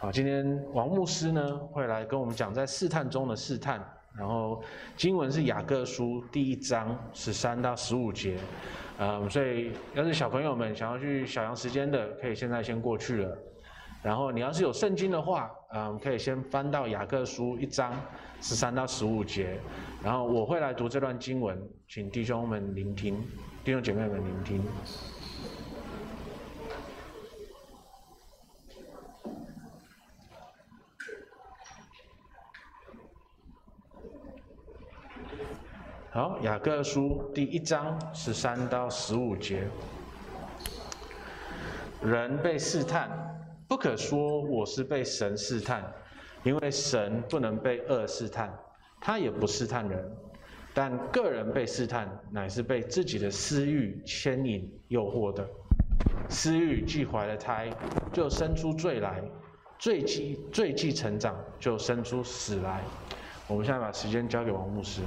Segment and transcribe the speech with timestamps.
[0.00, 3.78] 啊，今天王牧师呢会来跟我们讲在试探中的试探，
[4.16, 4.62] 然后
[4.96, 8.38] 经文是雅各书第一章十三到十五节，
[8.98, 13.36] 嗯，所以要是小朋友们想要去小羊时间的，可以现在先过去了。
[14.02, 17.92] 然后你要是有圣经的话，嗯，可以先翻到雅各书一章
[18.40, 19.60] 十三到十五节，
[20.02, 23.22] 然后我会来读这段经文，请弟兄们聆听，
[23.62, 24.62] 弟兄姐妹们聆听。
[36.12, 39.62] 好，雅各书第一章十三到十五节，
[42.02, 43.08] 人被试探，
[43.68, 45.84] 不可说我是被神试探，
[46.42, 48.52] 因为神不能被恶试探，
[49.00, 50.12] 他也不试探人。
[50.74, 55.48] 但个人被试探，乃是被自己的私欲牵引诱惑的。
[56.28, 57.70] 私欲既怀了胎，
[58.12, 59.22] 就生出罪来；
[59.78, 62.80] 罪既罪既成长，就生出死来。
[63.46, 65.02] 我们现在把时间交给王牧师。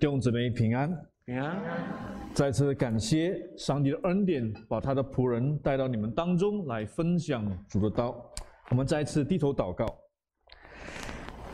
[0.00, 0.90] 弟兄姊妹平安，
[1.24, 1.56] 平安。
[2.34, 8.14] 再次感谢上帝的恩典，把他的仆人带到你们当中来分享主的道。
[8.70, 9.86] 我们再次低头祷告，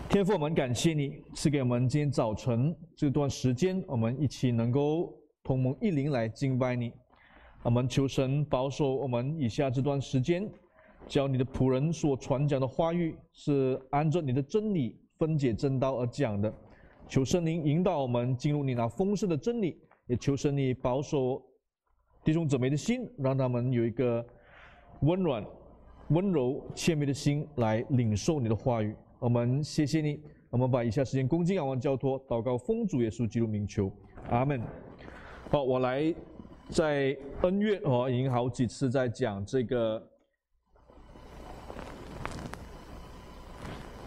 [0.09, 6.93] 天父，我们感谢你赐给我们今天早晨这段时间，我们一起能够同盟一灵来敬拜你。
[7.63, 10.51] 我们求神保守我们以下这段时间，
[11.07, 16.53] 教你的仆人所传讲的话语是按照你的真理分解正道而讲的。
[17.11, 21.43] 求圣灵引导我们进入你那丰盛的真理，也求神你保守
[22.23, 24.25] 弟兄姊妹的心，让他们有一个
[25.01, 25.45] 温暖、
[26.11, 28.95] 温柔、谦卑的心来领受你的话语。
[29.19, 33.91] 我们谢谢你，我们把以下时间恭敬仰望交托，祷告奉主耶稣基督名求，
[34.29, 34.63] 阿门。
[35.51, 36.15] 好，我来
[36.69, 40.01] 在恩月哦，已经好几次在讲这个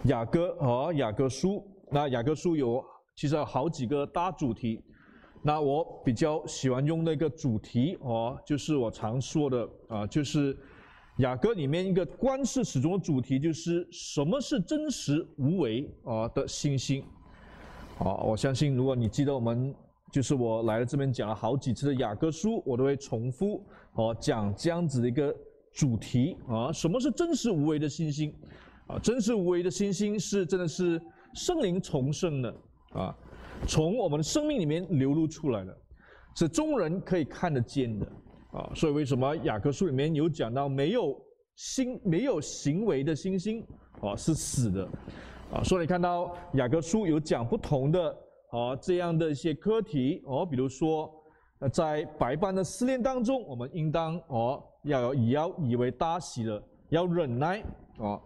[0.04, 2.82] 雅歌哦，雅各书，那雅各书有。
[3.16, 4.82] 其实有好几个大主题，
[5.42, 10.56] 那我比较喜欢用那个主题哦，就是我常说的啊，就是
[11.18, 17.04] 雅歌里面一个观世始终的主题，就是什么是真实无为啊的信心
[17.98, 18.14] 啊。
[18.16, 19.72] 我相信如果你记得我们
[20.10, 25.32] 就是我来了这边讲了好几次的雅歌书，我都会重复哦讲这样子的一个
[25.72, 28.34] 主题啊，什么是真实无为的信心
[28.88, 28.98] 啊？
[28.98, 31.00] 真实无为的信心是真的是
[31.32, 32.52] 圣灵重生的。
[32.94, 33.14] 啊，
[33.66, 35.76] 从我们的生命里面流露出来的，
[36.34, 38.06] 是众人可以看得见的
[38.52, 38.70] 啊。
[38.74, 41.20] 所以为什么雅各书里面有讲到没有
[41.56, 43.66] 心、没有行为的星星
[44.00, 44.88] 啊是死的
[45.52, 45.62] 啊？
[45.62, 48.10] 所以你看到雅各书有讲不同的
[48.50, 51.12] 啊这样的一些课题哦，比如说
[51.72, 57.60] 在百般的试炼当中，我们应当哦要以要以为大喜的，要忍耐
[57.98, 58.20] 啊。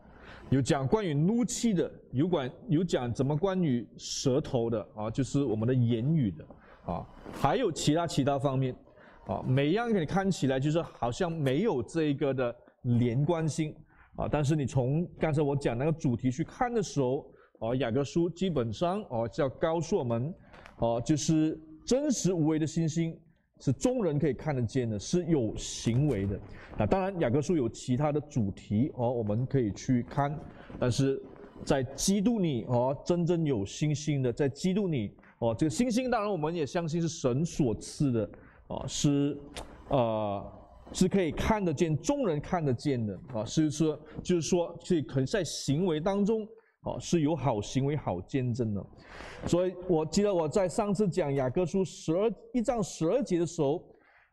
[0.50, 6.44] 有讲关于怒气的，有关有讲怎么关于舌头的啊，就是我们的言语的
[6.84, 8.74] 啊，还有其他其他方面
[9.26, 13.74] 啊，每样给你看起来就是好像没有这一个的连贯性
[14.16, 17.26] 啊，但是你从刚才我讲那个主题去看的时候
[17.58, 20.34] 啊，雅各书基本上哦就要告诉我们
[20.78, 23.18] 哦，就是真实无为的信心。
[23.60, 26.38] 是众人可以看得见的，是有行为的。
[26.76, 30.38] 那当然，雅各书有其他的主题哦，我们可以去看。
[30.78, 31.20] 但是
[31.64, 38.30] 在基督里哦，真正有信心的，在基督里哦，这个信心当然我们也相信是神所赐的
[38.68, 39.36] 啊，是
[39.88, 40.52] 呃
[40.92, 46.46] 是可以看得见，众人看得见的啊，是说就是说，所以可能在行为当中。
[46.82, 48.86] 哦，是有好行为、好见证的，
[49.46, 53.82] 所以我记得我在上次讲雅各书十二一章十二节的时候，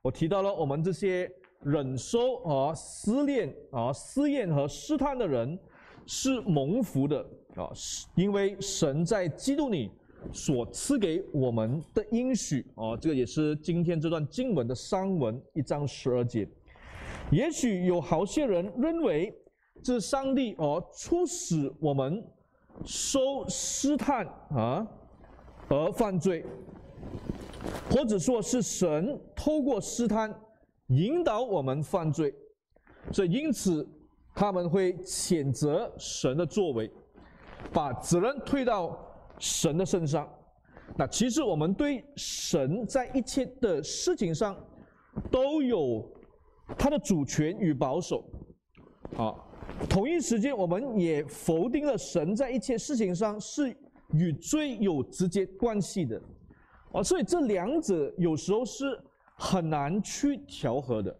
[0.03, 1.29] 我提到了我们这些
[1.63, 5.57] 忍受啊、思念啊、试验和试探的人
[6.05, 7.19] 是蒙福的
[7.55, 9.89] 啊，是因为神在基督里
[10.31, 16.47] 所赐给我们的应许啊，这个也是今天这段经文的上文一章十二节。
[17.31, 19.35] 也许有好些人认为
[19.83, 22.23] 这上帝而促使我们。
[22.83, 24.85] 受试探啊，
[25.69, 26.45] 而犯罪，
[27.89, 30.33] 或者说是神透过试探
[30.87, 32.33] 引导我们犯罪，
[33.11, 33.87] 所以因此
[34.33, 36.91] 他们会谴责神的作为，
[37.71, 38.97] 把责任推到
[39.39, 40.27] 神的身上。
[40.97, 44.55] 那其实我们对神在一切的事情上
[45.31, 46.07] 都有
[46.77, 48.23] 他的主权与保守，
[49.17, 49.33] 啊。
[49.89, 53.75] 同一时间，我们也否定了神在一切事情上是
[54.11, 56.21] 与罪有直接关系的，
[56.91, 58.99] 啊，所以这两者有时候是
[59.35, 61.15] 很难去调和的。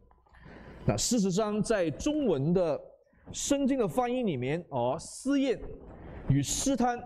[0.85, 2.79] 那事实上，在中文的
[3.31, 5.59] 圣经的翻译里面，哦，试验
[6.29, 6.99] 与试探，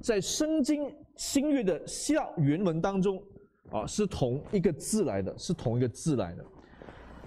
[0.00, 3.22] 在圣经新约的希腊原文当中，
[3.70, 6.44] 啊，是同一个字来的，是同一个字来的。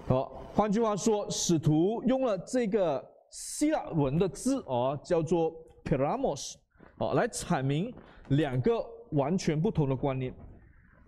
[0.06, 3.04] 好，换句话说，使徒用了这个
[3.36, 5.52] 希腊文的字，哦，叫做
[5.84, 6.54] peramos，
[6.96, 7.92] 哦，来阐明
[8.28, 10.34] 两个完全不同的观念。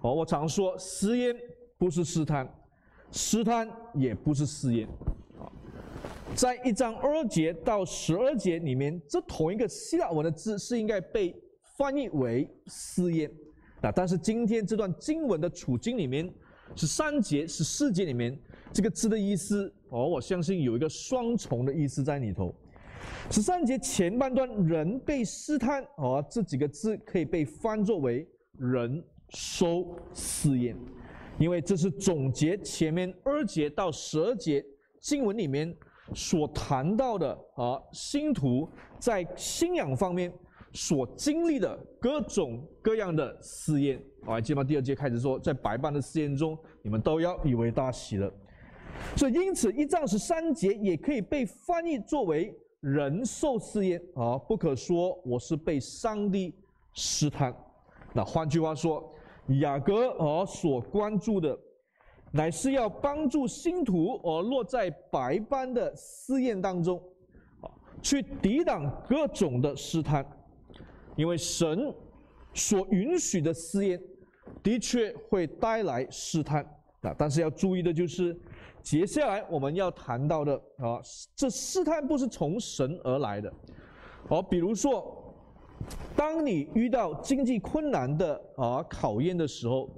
[0.03, 1.35] 哦，我常说，试验
[1.79, 2.47] 不是试探，
[3.11, 4.87] 试探也不是试验。
[5.39, 5.49] 啊
[6.35, 11.35] 在一章二节到十二节里面，这同一个希腊文的字是应该被
[11.79, 13.31] 翻译为试验
[13.81, 13.91] 啊。
[13.91, 16.31] 但是今天这段经文的处境里面，
[16.77, 18.39] 十三节、十四节里面
[18.71, 22.55] 这个字的意思哦，我相信有一个双重的意思在里头。
[23.31, 28.27] 十三节前半段“人被试探”哦，这几个字可以被翻作为
[28.59, 30.77] “人受试验”，
[31.39, 34.65] 因为这是总结前面二节到十二节
[35.01, 35.77] 经文里面。
[36.15, 38.67] 所谈到的啊，信徒
[38.99, 40.33] 在信仰方面
[40.73, 48.33] 所经历的各种各样的试验，啊，接着第二节开始说，在百般的试验中，你们都要以为大喜了。
[49.17, 56.55] 所以，因此一章十三节也可以被翻译作为人受试验啊，不可说我是被上帝
[56.93, 57.55] 试探。
[58.13, 59.13] 那换句话说，
[59.61, 61.59] 雅各啊所关注的。
[62.31, 67.03] 乃是要帮助信徒而落在百般的试验当中，
[67.63, 70.23] 啊，去抵挡各种的试探，
[71.17, 71.91] 因为神
[72.53, 73.99] 所允许的试验
[74.63, 76.63] 的确会带来试探
[77.01, 78.39] 啊，但是要注意的就是，
[78.89, 80.99] 接下来我们要谈到的啊，
[81.37, 83.53] 这试探不是从神而来的，
[84.31, 85.35] 而比如说，
[86.17, 89.91] 当你遇到经济困难的啊考验的时候。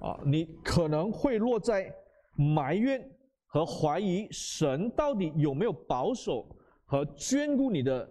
[0.00, 1.94] 啊，你可能会落在
[2.34, 3.06] 埋怨
[3.44, 6.46] 和怀疑神到底有没有保守
[6.86, 8.08] 和眷顾你的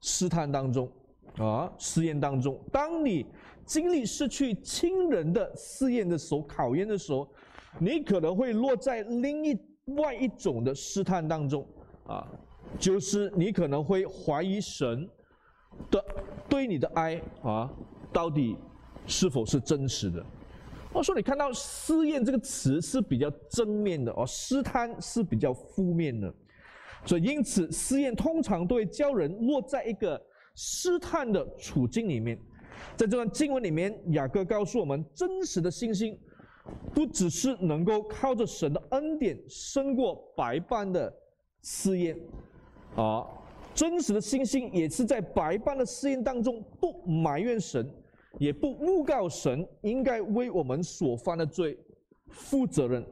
[0.00, 0.90] 试探当中，
[1.36, 2.60] 啊，试验当中。
[2.72, 3.24] 当你
[3.64, 7.28] 经历失去亲人的试验的时候，考验的时候，
[7.78, 9.54] 你可能会落在另一
[9.96, 11.66] 外一种的试探当中，
[12.06, 12.26] 啊，
[12.78, 15.08] 就是你可能会怀疑神
[15.90, 16.04] 的
[16.48, 17.70] 对你的爱啊，
[18.12, 18.56] 到底
[19.06, 20.24] 是否是真实的。
[20.92, 26.32] 我说，你看到“试验”这个词是比较正面的，而“试探”是比较负面的，
[27.04, 30.20] 所以因此，试验通常都会教人落在一个
[30.54, 32.38] 试探的处境里面。
[32.96, 36.18] 在这段经文里面，雅各告诉我们，真实的信心
[36.94, 41.12] 不只是能够靠着神的恩典胜过百般的
[41.62, 42.16] 试验，
[42.96, 43.26] 啊，
[43.74, 47.88] 真实的信心也是在百般的试验当中不埋怨神。
[48.38, 51.76] 也不诬告神，应该为我们所犯的罪
[52.28, 53.04] 负责任。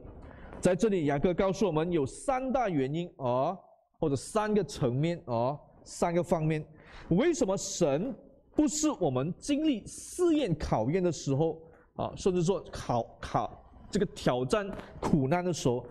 [0.61, 3.57] 在这里，雅各告诉我们有三大原因啊，
[3.99, 6.65] 或者三个层面啊，三个方面，
[7.09, 8.15] 为什么神
[8.55, 11.61] 不是我们经历试验考验的时候
[11.97, 13.61] 啊，甚至说考考
[13.91, 14.65] 这个挑战
[15.01, 15.85] 苦难的时候，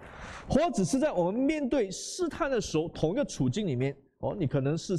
[0.48, 3.94] 或者是在我们面对试探的时候，同一个处境里面。
[4.20, 4.94] 哦，你可能是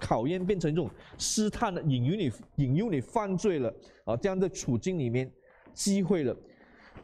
[0.00, 0.88] 考验变成一种
[1.18, 3.72] 试探的引诱你，引诱你犯罪了
[4.06, 4.16] 啊！
[4.16, 5.30] 这样的处境里面，
[5.74, 6.34] 机会了，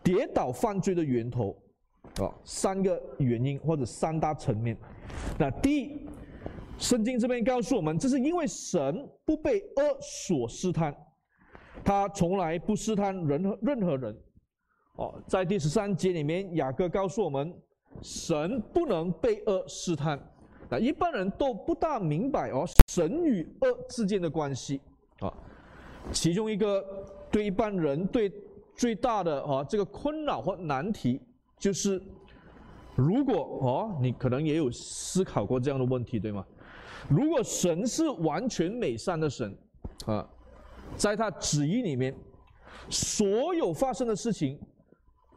[0.02, 1.54] 跌倒犯罪的源头
[2.16, 4.75] 啊，三个原因或者三大层面。
[5.38, 6.08] 那第一，
[6.78, 10.97] 圣经这边告诉我们，这是因为神不被恶所试探，
[11.88, 14.14] 他从来不试探任何任何人。
[14.97, 17.50] 哦，在第十三节里面，雅各告诉我们，
[18.02, 20.21] 神不能被恶试探。
[20.68, 24.83] 那一般人都不大明白哦，神与恶之间的关系
[25.21, 25.33] 啊。
[26.12, 26.85] 其中一个
[27.30, 28.30] 对一般人对
[28.76, 31.18] 最大的啊这个困扰或难题，
[31.59, 32.02] 就是
[32.97, 36.45] 如果哦，你可能也有思考过这样的问题，对吗？
[37.09, 39.57] 如果神是完全美善的神
[40.04, 40.28] 啊，
[40.97, 42.14] 在他旨意里面，
[42.88, 44.59] 所有发生的事情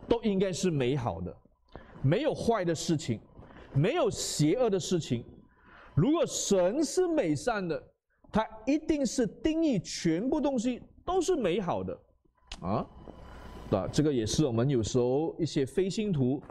[0.08, 1.36] 都应该是美好的，
[2.02, 3.20] 没有坏的事情。
[3.74, 5.24] 没有邪恶的事情。
[5.96, 7.82] 如果神是美善的，
[8.30, 11.98] 他一定是定义全部东西都是美好的，
[12.60, 12.86] 啊，
[13.70, 16.44] 那这个也是我们有时候一些非信徒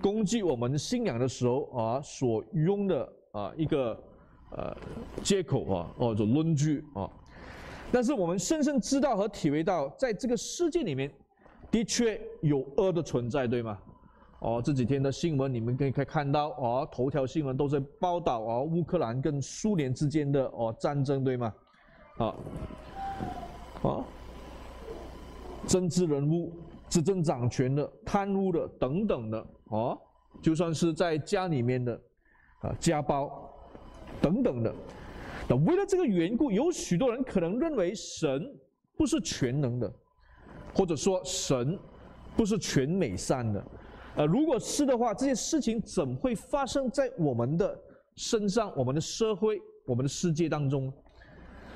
[0.00, 4.00] 攻击我们信仰的时候啊所用的啊一个
[4.52, 4.76] 呃
[5.24, 7.10] 借口啊或者论据啊。
[7.90, 11.10] 但是我们深深知道和体会到，在这个世界里面
[11.70, 13.78] 的确有恶的存在，对吗？
[14.40, 21.52] 哦，这几天的新闻你们可以可以看到哦，头条新闻都在报道哦，乌克兰跟苏联之间的哦战争，对吗？
[22.18, 22.34] 啊，
[23.82, 24.04] 啊，
[25.66, 26.52] 政治人物
[26.88, 29.98] 执政掌权的、贪污的等等的哦，
[30.40, 32.00] 就算是在家里面的
[32.60, 33.50] 啊家暴。
[34.22, 34.74] 等等的。
[35.48, 38.54] 那为了这个缘故，有许多人可能认为神
[38.96, 39.90] 不是全能的，
[40.74, 41.78] 或者说神
[42.36, 43.64] 不是全美善的。
[44.16, 47.78] 呃，如果是的话，这些事情怎会发生在我们的
[48.16, 50.92] 身上、我们的社会、我们的世界当中？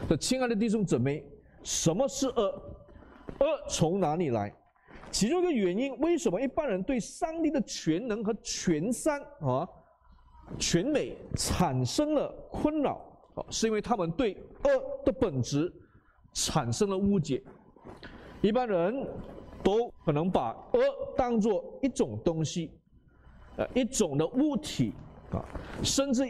[0.09, 1.25] 那亲爱的弟兄姊妹，
[1.63, 2.63] 什么是恶？
[3.39, 4.53] 恶从哪里来？
[5.11, 9.69] 其中一个原因，为什么一般人对上帝的全能和全善啊、
[10.59, 13.01] 全美产生了困扰
[13.35, 13.45] 啊？
[13.51, 14.71] 是因为他们对恶
[15.05, 15.73] 的本质
[16.33, 17.43] 产生了误解。
[18.41, 19.07] 一般人
[19.63, 20.81] 都可能把恶
[21.17, 22.71] 当作一种东西，
[23.57, 24.93] 呃，一种的物体
[25.31, 25.45] 啊，
[25.83, 26.29] 甚至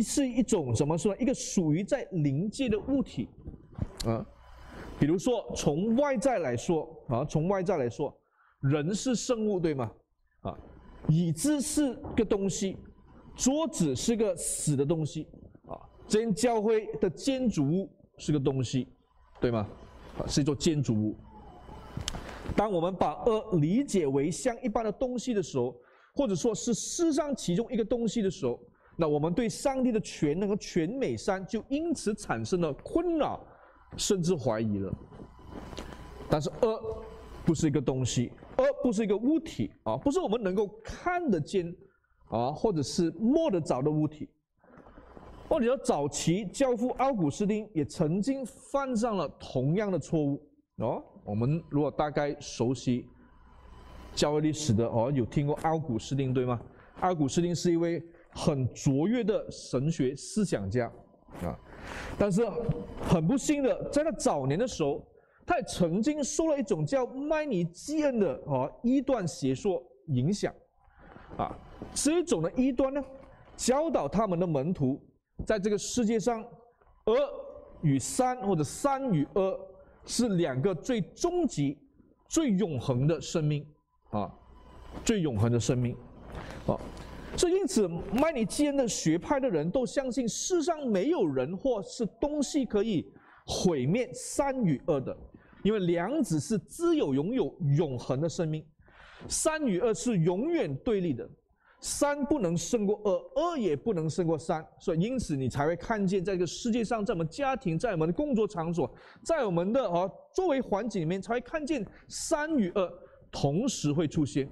[0.00, 1.20] 是一种怎么说呢？
[1.20, 3.28] 一个属于在灵界的物体
[4.04, 4.26] 啊。
[4.98, 8.16] 比如说，从外在来说啊，从外在来说，
[8.60, 9.90] 人是生物，对吗？
[10.42, 10.56] 啊，
[11.08, 12.76] 椅子是个东西，
[13.36, 15.26] 桌子是个死的东西，
[16.12, 17.88] 这间教会的建筑物
[18.18, 18.86] 是个东西，
[19.40, 19.66] 对吗？
[20.28, 21.16] 是一座建筑物。
[22.54, 25.74] 当我们把恶理解为像一般的东西的时候，
[26.14, 28.60] 或者说是世上其中一个东西的时候，
[28.94, 33.42] 那我们对上帝的全能和全美善就因此产生了困扰。
[33.96, 34.94] 甚至怀疑了，
[36.28, 37.02] 但是恶
[37.44, 41.74] 不是一个东西，恶不是一个物体啊，不是我们能够看得见
[42.28, 44.28] 啊，或者是摸得着的物体。
[45.52, 50.42] 或者说，早期教父奥古斯丁也曾经犯上了同样的错误
[50.76, 51.04] 哦。
[51.24, 53.06] 我们如果大概熟悉
[54.14, 56.58] 教会历史的哦，有听过奥古斯丁对吗？
[57.00, 60.90] 奥古斯丁是一位很卓越的神学思想家
[61.42, 61.54] 啊。
[62.18, 62.48] 但是
[63.02, 65.06] 很不幸的，在他早年的时候，
[65.44, 70.50] 他也曾经受了一种叫麦尼基恩的啊异端邪说影响，
[71.36, 71.54] 啊，
[71.92, 73.04] 这种的异端呢，
[73.54, 74.98] 教导他们的门徒，
[75.46, 76.42] 在这个世界上，
[77.06, 77.16] 恶
[77.82, 79.58] 与善或者善与恶
[80.06, 81.78] 是两个最终极、
[82.28, 83.66] 最永恒的生命
[84.10, 84.32] 啊，
[85.04, 85.96] 最永恒的生命，
[86.66, 86.78] 啊。
[87.34, 93.10] 所以，因此，麦尼基恩的学派的人都相信世上没有人或是东西可以
[93.46, 95.16] 毁灭善与恶的，
[95.62, 98.62] 因为两子是自有拥有永恒的生命，
[99.28, 101.26] 善与恶是永远对立的，
[101.82, 104.64] 三不能胜过二，二也不能胜过三。
[104.78, 108.90] 所以，因此你才会看见，在这个世界上，在我们家庭，在我们的工作场所，
[109.22, 112.90] 在我们的啊周围环境里面，才会看见三与二
[113.30, 114.48] 同时会出现。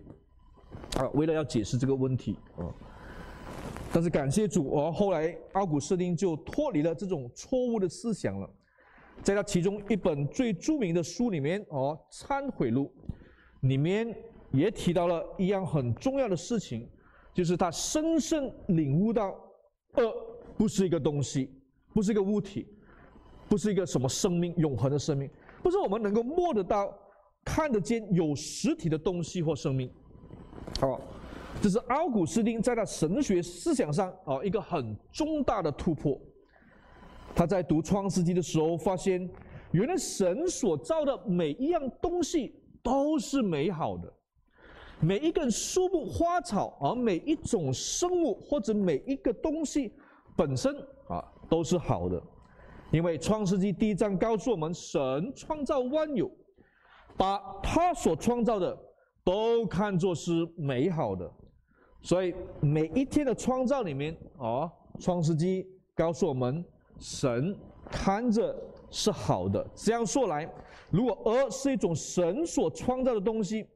[0.99, 2.67] 啊，为了要解释这个问题啊，
[3.93, 8.51] 但是感谢主，啊，后来奥古斯丁就脱离了这种错误的思想了，
[9.23, 12.93] 在他其中一本最著名的书里面，哦，《忏悔录》
[13.69, 14.13] 里面
[14.51, 16.89] 也提到了一样很重要的事情，
[17.33, 19.31] 就是他深深领悟到，
[19.95, 20.15] 恶
[20.57, 21.51] 不是一个东西，
[21.95, 22.67] 不是一个物体，
[23.49, 25.31] 不是一个什么生命，永恒的生命，
[25.63, 26.93] 不是我们能够摸得到、
[27.45, 29.91] 看得见、有实体的东西或生命。
[30.81, 31.01] 好，
[31.63, 36.21] 这是奥古斯丁在他神学思想上啊一个很重大的突破。
[37.35, 39.29] 他在读创世纪的时候，发现
[39.71, 44.13] 原来神所造的每一样东西都是美好的，
[45.00, 49.92] 每一根树木花草啊，每一种生物或者每一个东西
[50.37, 50.75] 本身
[51.09, 52.23] 啊都是好的，
[52.92, 56.30] 因为创世纪第一章告诉我们，神创造万有，
[57.16, 58.76] 把他所创造的。
[59.23, 61.30] 都看作是美好的，
[62.00, 66.64] 所以每一天的创造里面，哦，创世纪告诉我们，
[66.99, 67.54] 神
[67.90, 68.57] 看着
[68.90, 69.64] 是好的。
[69.75, 70.50] 这样说来，
[70.90, 73.66] 如果鹅是一种神所创造的东西，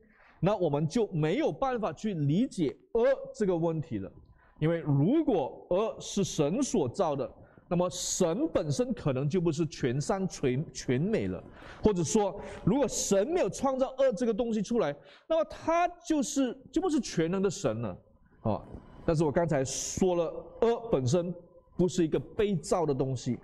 [0.45, 4.13] 那我们就没有办法去理解恶这个问题了。
[4.59, 7.29] 因为如果恶是神所造的，
[7.67, 11.43] 那么神本身可能就不是全善全全美了，
[11.83, 14.95] 或者说，如果神没有创造恶这个东西出来，
[15.27, 17.99] 那么他就是就不是全能的神了，
[18.43, 18.63] 啊！
[19.07, 20.25] 但是我刚才说了，
[20.61, 21.35] 恶本身
[21.75, 23.39] 不是一个被造的东西，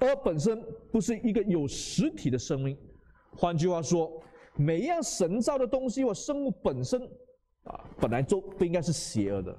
[0.00, 2.76] 恶本身不是一个有实体的生命。
[3.36, 4.10] 换句话说，
[4.56, 7.02] 每一样神造的东西或生物本身，
[7.64, 9.56] 啊，本来就不应该是邪恶的，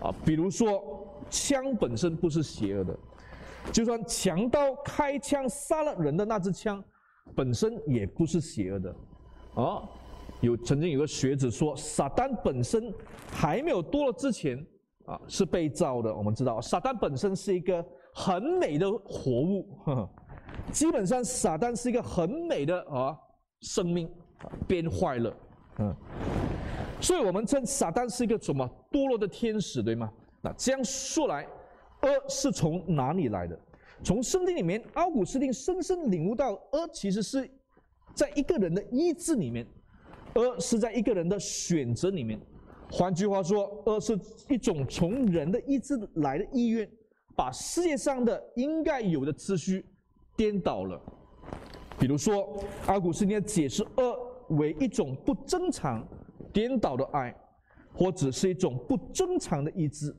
[0.00, 2.98] 啊，比如说枪本身不是邪恶的。
[3.72, 6.82] 就算强盗开枪杀了人的那支枪，
[7.34, 8.94] 本身也不是邪恶的，
[9.54, 9.82] 啊，
[10.40, 12.90] 有曾经有个学者说，撒旦本身
[13.30, 14.56] 还没有堕落之前，
[15.04, 16.14] 啊，是被造的。
[16.14, 20.10] 我们知道，撒旦本身是一个很美的活物，呵呵，
[20.72, 23.14] 基本上撒旦是一个很美的啊
[23.60, 24.08] 生命，
[24.66, 25.36] 变坏了，
[25.78, 25.94] 嗯，
[27.00, 30.12] 所以我们称撒旦是一个什么堕落的天使，对吗？
[30.40, 31.46] 那这样说来。
[32.00, 33.58] 恶是从哪里来的？
[34.04, 37.50] 从圣经里面，奥古斯丁深深领悟到，恶其实是
[38.14, 39.66] 在一个人的意志里面，
[40.34, 42.38] 恶是在一个人的选择里面。
[42.88, 44.16] 换句话说，恶是
[44.48, 46.88] 一种从人的意志来的意愿，
[47.34, 49.84] 把世界上的应该有的秩序
[50.36, 51.00] 颠倒了。
[51.98, 54.16] 比如说，阿古斯丁解释恶
[54.50, 56.06] 为一种不正常、
[56.52, 57.34] 颠倒的爱，
[57.92, 60.14] 或者是一种不正常的意志。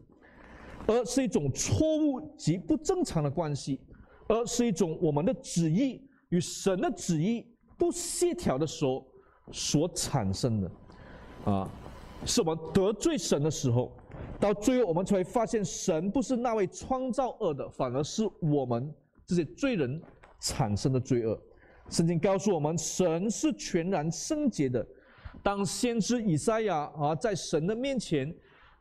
[0.88, 3.79] 而是一种错误及不正常的关系，
[4.27, 7.45] 而是一种我们的旨意与神的旨意
[7.77, 9.05] 不协调的时候
[9.51, 10.71] 所产生的，
[11.45, 11.69] 啊，
[12.25, 13.91] 是我们得罪神的时候，
[14.39, 18.91] 到最后我们才会发现神不是那位创造恶的，反而是我们
[19.27, 20.01] 这些罪人
[20.39, 21.39] 产生的罪恶。
[21.89, 24.86] 圣经告诉我们，神是全然圣洁的。
[25.41, 28.34] 当先知以赛亚啊在神的面前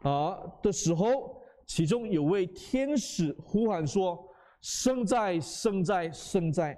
[0.02, 1.36] 啊的时候。
[1.70, 4.18] 其中有位天使呼喊说
[4.62, 6.74] ：“圣哉，圣哉，圣哉！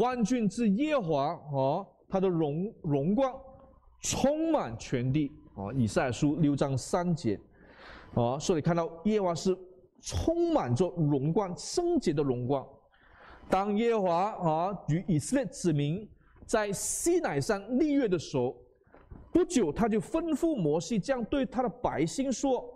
[0.00, 1.24] 万军之耶和华
[1.54, 3.30] 啊，他的荣荣光
[4.00, 7.38] 充满全地啊！”以赛亚书六章三节
[8.14, 9.54] 啊，所以看到耶和华是
[10.00, 12.66] 充满着荣光、圣洁的荣光。
[13.52, 16.08] 当耶和华啊与以色列子民
[16.46, 18.56] 在西乃山立约的时候，
[19.30, 22.66] 不久他就吩咐摩西这样对他的百姓说。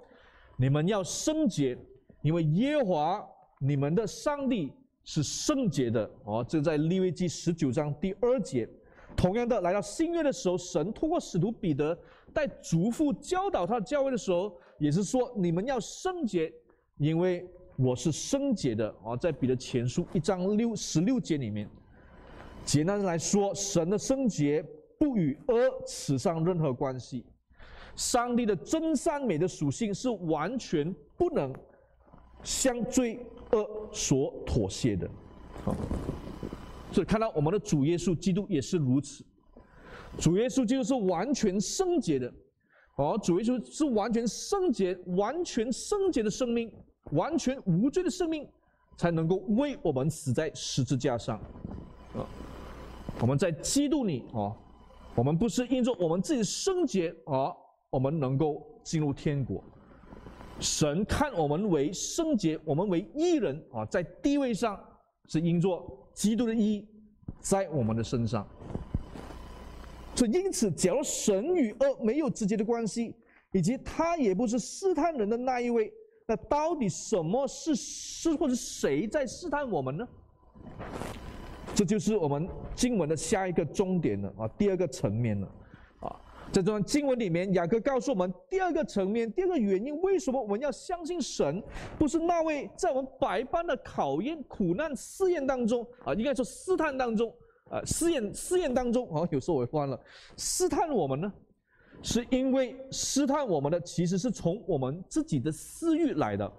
[0.59, 1.79] 你们要圣洁，
[2.21, 3.27] 因为耶和华
[3.59, 4.71] 你们的上帝
[5.03, 6.11] 是圣洁的。
[6.27, 8.69] 哦，这在利未记十九章第二节。
[9.17, 11.99] 同样的，来到新约的时候，神通过使徒彼得
[12.35, 16.53] 带嘱咐教导他的教会的时候，也是说你们要圣洁，
[16.99, 18.89] 因为我是圣洁的。
[19.05, 21.69] 啊，在彼得前书一章六十六节里面，
[22.65, 24.65] 简单来说，神的圣洁
[24.99, 25.55] 不与恶
[25.87, 27.25] 扯上任何关系。
[27.95, 31.51] 上帝的真善美的属性是完全不能
[32.43, 33.19] 向罪
[33.53, 35.09] 恶所妥协的，
[35.65, 35.75] 好，
[36.93, 39.25] 所以看到我们的主耶稣基督也是如此，
[40.19, 42.31] 主耶稣基督是完全圣洁的，
[42.97, 46.71] 哦，主耶稣是完全圣洁、完全圣洁的生命，
[47.13, 48.49] 完全无罪的生命，
[48.97, 51.39] 才能够为我们死在十字架上，
[52.15, 52.27] 啊，
[53.21, 54.55] 我们在基督里啊，
[55.15, 57.57] 我们不是因着我们自己圣洁而。
[57.89, 59.63] 我们能够进入天国，
[60.61, 64.79] 神看我们为圣洁，我们为义人啊，在地位上
[65.29, 66.87] 是因着基督的义
[67.41, 68.47] 在我们的身上。
[70.15, 73.15] 所以因此，假如神与恶没有直接的关系，
[73.53, 75.91] 以及他也不是试探人的那一位，
[76.29, 80.09] 那到底什么是是或者谁在试探我们呢？
[81.73, 85.47] 这就是我们经文的下一个重点了啊，第二个层面了。
[86.01, 86.21] 啊
[86.53, 91.63] 在这段经文里面，雅各告诉我们第二个层面，第二个原因，为什么我们要相信神？
[91.99, 97.33] 不是那位在我们百般的考验、苦难、试验当中啊，应该说试探当中
[97.69, 100.01] 啊，试验试验当中啊，有时候我忘了
[100.37, 101.33] 试探我们呢？
[102.07, 106.51] 是因为试探我们的其实是从我们自己的私欲来的，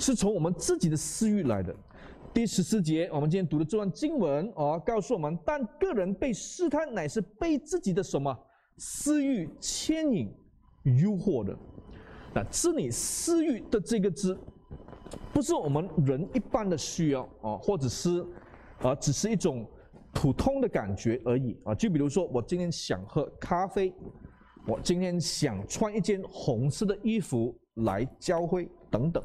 [0.00, 1.72] 是从我们自己的私欲来的。
[2.34, 8.36] 第十四节，我们今天读的这段经文哦，告诉我们：但个人被试探，乃是被自己的什么
[8.78, 10.28] 私欲牵引、
[10.82, 11.56] 诱惑的。
[12.34, 14.36] 那这里“私欲”的这个字，
[15.32, 18.26] 不是我们人一般的需要啊，或者是
[18.80, 19.64] 啊，只是一种
[20.18, 21.72] 普通的感觉而已啊。
[21.72, 23.94] 就比如说，我今天想喝咖啡，
[24.66, 29.22] 我今天想穿一件红色的衣服来教会等等。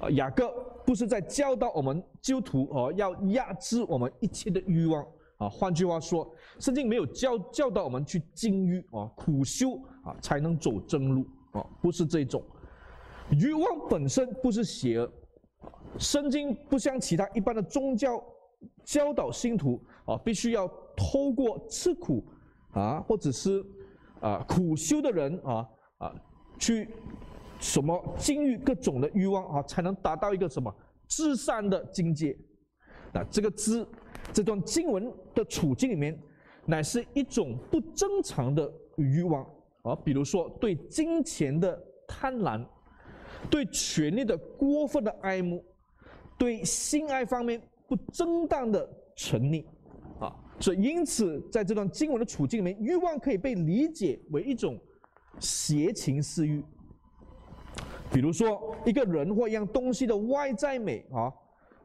[0.00, 0.50] 啊，雅各
[0.86, 5.50] 不是在教导我们基督徒哦，要压制我们一切的欲望啊。
[5.50, 6.26] 换句话说，
[6.58, 12.42] 圣经没有教教导我们去禁欲啊、苦修啊，才能走正路啊，不是这种。
[13.32, 15.12] 欲望本身不是邪恶，
[15.98, 18.18] 圣经不像其他一般的宗教
[18.82, 19.78] 教导信徒
[20.12, 22.24] 啊，必须要透过吃苦
[22.72, 23.64] 啊，或者是
[24.20, 26.14] 啊苦修的人啊啊
[26.58, 26.88] 去。
[27.60, 30.74] 什么禁欲各种的欲望啊，才能达到一个什么
[31.06, 32.36] 至善的境界？
[33.12, 33.86] 那这个字，
[34.32, 36.20] 这段经文的处境里面，
[36.66, 39.44] 乃是一种不正常的欲望
[39.82, 42.66] 啊，比如说对金钱的贪婪，
[43.48, 45.64] 对权力的过分的爱慕，
[46.36, 49.64] 对性爱方面不正当的沉溺。
[50.60, 54.78] 所以因此，在这段经文的处境里面，欲望可以被理解为一种
[55.40, 56.62] 邪情私欲。
[58.12, 61.32] 比如说，一个人或一样东西的外在美啊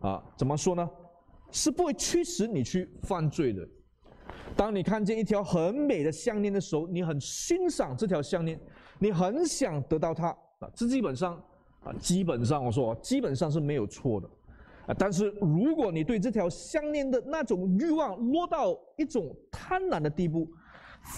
[0.01, 0.87] 啊，怎么说呢？
[1.49, 3.65] 是不会驱使你去犯罪的。
[4.55, 8.59] 当你看见一条很美的项链的时候，你很欣赏这条项链，
[8.99, 10.27] 你很想得到它
[10.59, 11.41] 啊，这基本上
[11.83, 14.29] 啊，基本上我说基本上是没有错的，
[14.87, 20.47] 啊，但是如果你对这条项链的那种欲望落到一种贪婪的地步，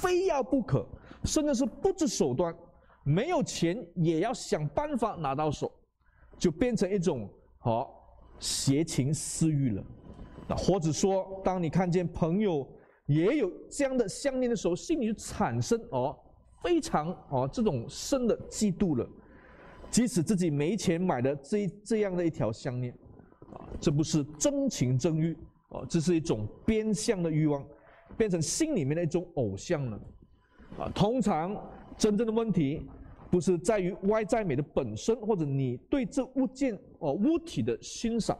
[0.02, 0.86] 非要不可，
[1.24, 2.54] 甚至是不择手段，
[3.04, 5.72] 没有钱也要想办法拿到手，
[6.38, 7.30] 就变成一种
[7.60, 7.94] 好
[8.40, 9.84] 邪情私欲了。
[10.48, 12.68] 那或者说，当你看见朋友
[13.06, 16.18] 也有这样的项链的时候，心里就产生哦
[16.64, 19.08] 非常哦这种深的嫉妒了。
[19.92, 22.96] 即使自己没钱买的这这样的一条项链，
[23.80, 25.36] 这不是真情真欲
[25.70, 27.66] 啊，这是一种变相的欲望，
[28.18, 30.00] 变成心里面的一种偶像了。
[30.78, 31.56] 啊，通常
[31.98, 32.86] 真正的问题
[33.30, 38.38] 不是在于外在美的本身，或者你对这物件哦物体的欣赏，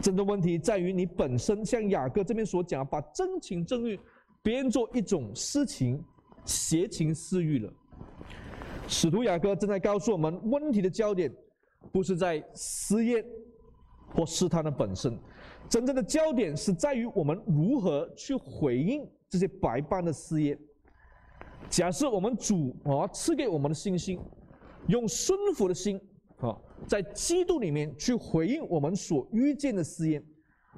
[0.00, 3.98] 真正问题在于你本身，像雅各这边所讲，把真情真欲
[4.42, 6.02] 变作一种私情、
[6.44, 7.72] 邪情私欲了。
[8.88, 11.32] 使徒雅各正在告诉我们，问题的焦点
[11.92, 13.24] 不是在试验
[14.14, 15.18] 或试探的本身，
[15.68, 20.58] 真正的焦点是在于我们如何去回应这些白般的试验。
[21.70, 24.18] 假设我们主啊赐给我们的信心，
[24.88, 26.00] 用顺服的心
[26.38, 30.22] 啊，在基督里面去回应我们所遇见的试验，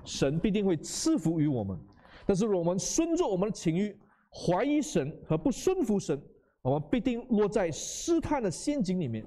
[0.05, 1.79] 神必定会赐福于我们。
[2.27, 3.94] 但是，我们顺着我们的情欲，
[4.31, 6.20] 怀疑神和不顺服神，
[6.62, 9.25] 我们必定落在试探的陷阱里面。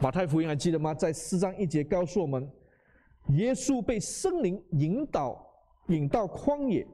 [0.00, 0.92] 马太福音还记得吗？
[0.92, 2.50] 在四章一节告诉我们，
[3.28, 5.40] 耶稣被圣灵引导，
[5.88, 6.86] 引到旷野，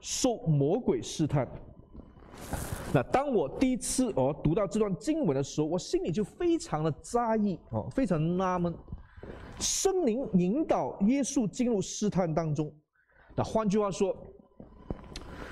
[0.00, 1.48] 受魔鬼试探。
[2.92, 8.74] 那当我第一次哦读到这段经文的时候，我心里就非常的诧异哦，非常纳闷。
[9.60, 12.72] 圣灵引导耶稣进入试探当中，
[13.36, 14.16] 那换句话说。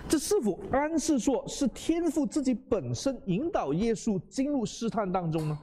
[0.09, 5.59] 这是否暗示说是天父自己本身引导耶稣进入试探当中呢？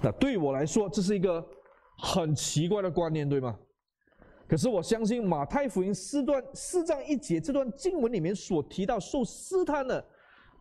[0.00, 1.44] 那对我来说，这是一个
[1.98, 3.58] 很奇怪的观念，对吗？
[4.50, 10.04] 可是我相信马太福音四段四章一节这段经文里面所提到受试探的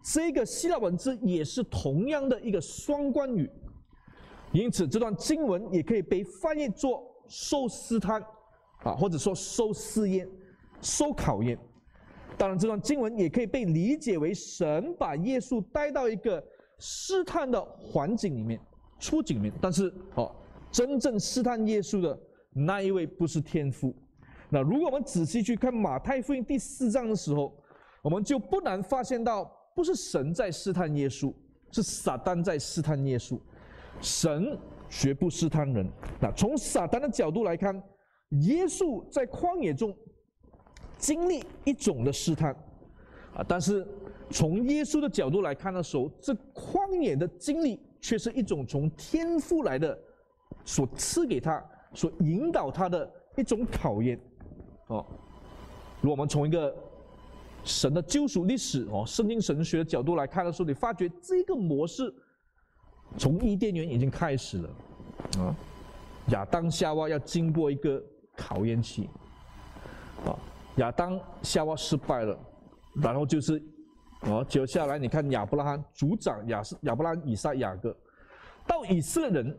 [0.04, 3.49] 这个希腊文字，也是同样的一个双关语，
[4.52, 8.21] 因此这段经文也可以被翻译作受试探
[8.84, 10.30] 啊，或者说受试验、
[10.82, 11.58] 受考验。
[12.38, 16.41] 当然，这段经文也可以被理解为神把耶稣带到一个
[16.78, 18.62] 试探的环境里面、
[18.99, 19.52] 处境里面。
[19.60, 20.32] 但是，哦，
[20.71, 22.17] 真正试探耶稣的
[22.51, 23.95] 那一位不是天父。
[24.49, 27.53] 那如果我们仔细去看马太福音第四章的时候，
[28.01, 31.33] 我们就不难发现到，不是神在试探耶稣，
[31.71, 33.39] 是撒旦在试探耶稣。
[34.01, 34.57] 神
[34.89, 35.88] 绝不试探人。
[36.19, 37.75] 那从撒旦的角度来看，
[38.29, 39.95] 耶稣在旷野中。
[40.97, 42.51] 经历一种的试探，
[43.33, 43.88] 啊，但是
[44.29, 49.97] 从耶稣的角度来看的时候，这旷野的经历却是一种从天父来的，
[50.65, 54.19] 所赐给他、所引导他的一种考验，
[54.88, 55.06] 哦。
[56.02, 56.73] 如果我们从一个
[57.63, 62.13] 神的救赎历史哦，圣经神学的角度来看的时候，你发觉这个模式
[63.17, 64.69] 从伊甸园已经开始了，
[65.39, 65.56] 啊，
[66.30, 68.02] 亚当夏娃要经过一个
[68.36, 69.10] 考验期，
[70.25, 70.38] 啊。
[70.75, 72.39] 亚当夏娃失败了，
[73.02, 73.62] 然后就是，
[74.21, 77.93] 哦，接下来你看亚伯拉罕族长亚斯亚伯拉罕以撒雅各，
[78.65, 79.58] 到以色列人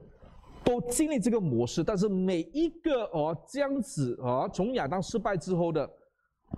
[0.64, 5.88] 都经历这个模式，但是每一个哦这样子啊，从亚当失败之后的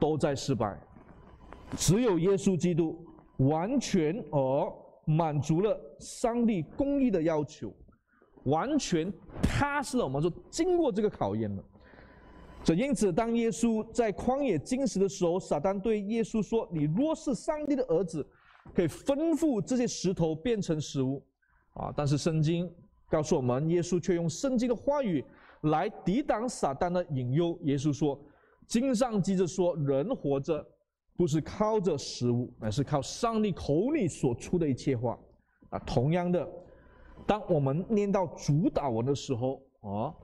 [0.00, 0.78] 都在失败，
[1.76, 3.04] 只有耶稣基督
[3.38, 4.72] 完全哦
[5.06, 7.72] 满足了上帝公义的要求，
[8.44, 9.12] 完全
[9.42, 11.62] 踏实了，我们说经过这个考验了。
[12.64, 18.24] 这因此，当耶稣在旷野禁食的时候，撒旦对耶稣说：“你若是上帝的儿子，
[18.74, 21.24] 可以吩咐这些石头变成食物。”
[21.74, 21.90] 啊！
[21.96, 22.70] 但是圣经
[23.12, 25.22] 告诉我们，耶稣却用圣经的话语
[25.64, 27.58] 来抵挡撒旦的引诱。
[27.64, 28.18] 耶稣说
[28.66, 30.66] ：“经上记着说，人活着
[31.14, 35.18] 不是靠着食物，而是靠上帝口里所出的一切话。”
[35.68, 36.48] 啊，同样的，
[37.26, 40.14] 当我们念到主祷文的时候，啊。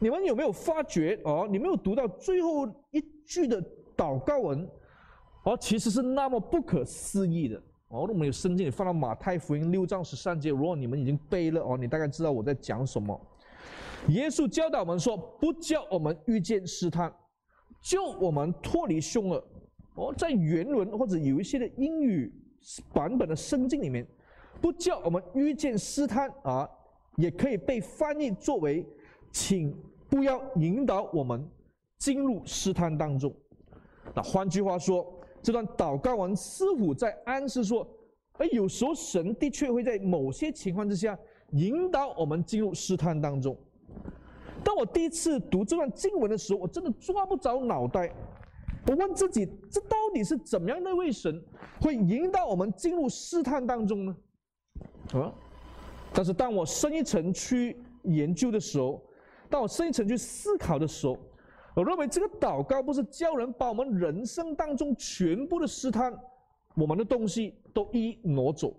[0.00, 1.46] 你们有没有发觉哦？
[1.48, 3.62] 你没有读到最后一句的
[3.96, 4.68] 祷告文，
[5.44, 8.06] 哦，其实是那么不可思议的哦。
[8.08, 13.18] 我们有圣经，你放到马太福音六章十三节，如果你们已经背了哦，你大概知道我在讲什么。
[14.08, 17.12] 耶稣教导我们说，不叫我们遇见试探，
[17.80, 19.44] 救我们脱离凶恶。
[19.94, 22.32] 哦，在原文或者有一些的英语
[22.92, 24.06] 版本的圣经里面，
[24.60, 26.68] 不叫我们遇见试探啊，
[27.16, 28.84] 也可以被翻译作为
[29.30, 29.72] 请。
[30.08, 31.42] 不要引导我们
[31.96, 33.34] 进入试探当中。
[34.14, 35.10] 那换句话说，
[35.42, 37.86] 这段祷告文似乎在暗示说，
[38.34, 41.18] 哎，有时候神的确会在某些情况之下
[41.50, 43.56] 引导我们进入试探当中。
[44.64, 48.14] 当我第一次读这段经文的时候，我真的抓不着脑袋。
[48.86, 51.42] 我问自己，这到底是怎么样的一位神
[51.80, 54.16] 会引导我们进入试探当中呢？
[55.12, 55.32] 啊！
[56.12, 59.02] 但是当我深一层去研究的时候，
[59.48, 61.16] 当我深一层去思考的时候，
[61.74, 66.12] 我认为这个祷告不是叫人把我们人生当中全部的试探，
[66.74, 68.74] 我们的东西都一一挪走。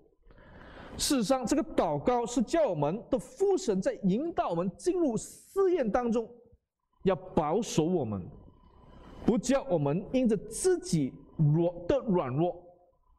[0.96, 6.28] 事实上，这个祷告是叫我们的父神在引导我们进入试验当中，
[7.02, 8.24] 要保守我们，
[9.26, 12.56] 不叫我们因着自己弱的软弱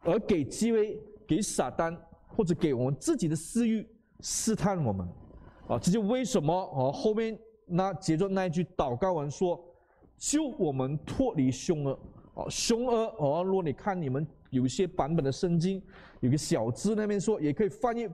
[0.03, 1.93] 而给机会给撒旦
[2.27, 3.85] 或者给我们自己的私欲
[4.21, 5.05] 试探我们。
[5.67, 7.37] 啊，这就为什么啊后面。
[7.67, 9.59] 那接着那一句祷告文说
[10.17, 11.97] ：“救我们脱离凶恶。”
[12.35, 15.81] 哦，凶恶哦，如果你看你们有一些版本的圣经，
[16.19, 18.05] 有个小字那边说，也可以翻译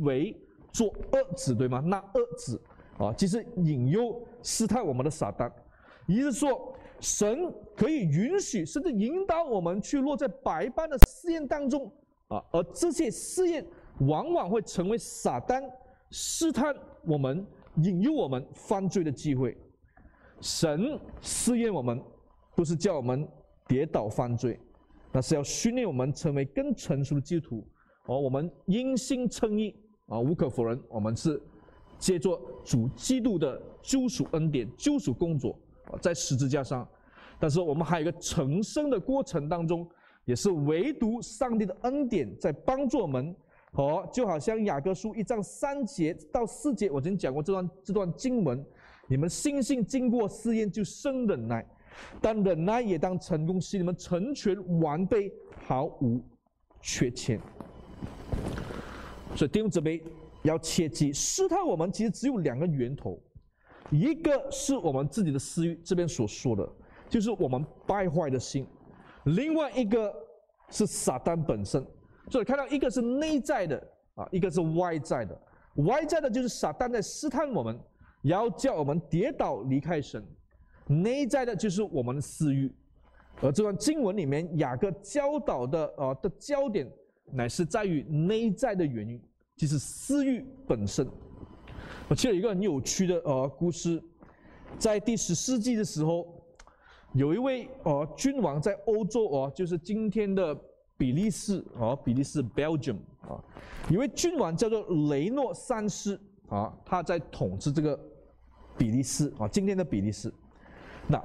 [0.00, 0.38] 为
[0.70, 1.80] 做恶子，对吗？
[1.80, 2.60] 那恶子
[2.98, 5.50] 啊，其实引诱试探我们的撒旦，
[6.06, 11.90] 也就是说，神可以允许甚至引导我们去落在百般的试验当中
[12.28, 13.66] 啊，而这些试验
[14.00, 15.62] 往往会成为撒旦
[16.10, 16.74] 试探
[17.06, 17.46] 我们。
[17.84, 19.56] 引诱我们犯罪的机会，
[20.40, 22.00] 神试验我们，
[22.54, 23.26] 不是叫我们
[23.68, 24.58] 跌倒犯罪，
[25.12, 27.66] 那是要训练我们成为更成熟的基督徒。
[28.06, 29.76] 而我们因信称义
[30.06, 31.40] 啊，无可否认，我们是
[31.98, 36.88] 借着主基督的救赎恩典、救赎工作啊，在十字架上。
[37.38, 39.88] 但是我们还有一个成圣的过程当中，
[40.24, 43.34] 也是唯独上帝的恩典在帮助我们。
[43.72, 48.64] 好，就好像雅各书一章三节到四节，我曾经讲过这段这段经文。
[49.10, 51.66] 你们信心经过试验就生忍耐，
[52.20, 55.32] 但忍耐也当成功，使你们成全完备，
[55.66, 56.22] 毫无
[56.80, 57.40] 缺欠。
[59.34, 60.00] 所以弟兄姊妹
[60.44, 63.20] 要切记，试探我们其实只有两个源头，
[63.90, 66.72] 一个是我们自己的私欲，这边所说的，
[67.08, 68.64] 就是我们败坏的心；
[69.24, 70.14] 另外一个
[70.68, 71.84] 是撒旦本身。
[72.30, 73.76] 所以看到一个是内在的
[74.14, 75.36] 啊，一个是外在的。
[75.86, 77.76] 外在的就是撒旦在试探我们，
[78.22, 80.22] 然后叫我们跌倒离开神；
[80.86, 82.72] 内在的就是我们的私欲。
[83.40, 86.90] 而这段经文里面，雅各教导的啊的焦点，
[87.32, 89.20] 乃是在于内在的原因，
[89.56, 91.06] 就是私欲本身。
[92.08, 94.02] 我记得一个很有趣的呃故事，
[94.78, 96.42] 在第十世纪的时候，
[97.14, 100.56] 有一位呃君王在欧洲哦，就是今天的。
[101.00, 103.42] 比利时啊，比利时 Belgium 啊，
[103.88, 107.98] 有位君王叫做雷诺三世啊，他在统治这个
[108.80, 110.32] 比利时啊，今天的比利时。
[111.06, 111.22] 那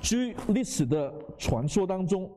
[0.00, 2.28] 据历史的传说当中，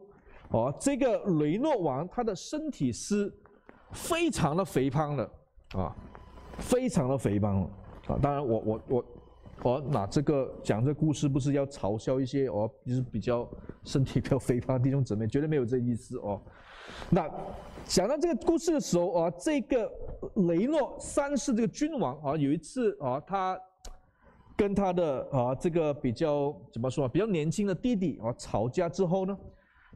[0.51, 3.33] 啊，这个雷诺王他的身体是
[3.91, 5.31] 非常的肥胖的
[5.75, 5.95] 啊，
[6.59, 7.63] 非常的肥胖
[8.05, 8.19] 啊。
[8.21, 9.05] 当然我，我我我。
[9.61, 13.47] 哦，那这个讲这故事不是要嘲笑一些哦，就是比较
[13.85, 16.41] 身体比较肥胖的弟兄姊妹，绝对没有这意思哦。
[17.09, 17.29] 那
[17.85, 19.89] 讲到这个故事的时候啊，这个
[20.47, 23.57] 雷诺三世这个君王啊，有一次啊，他
[24.55, 29.37] 跟他的啊这个比较怎么说，比较年轻的弟弟啊吵架之后呢，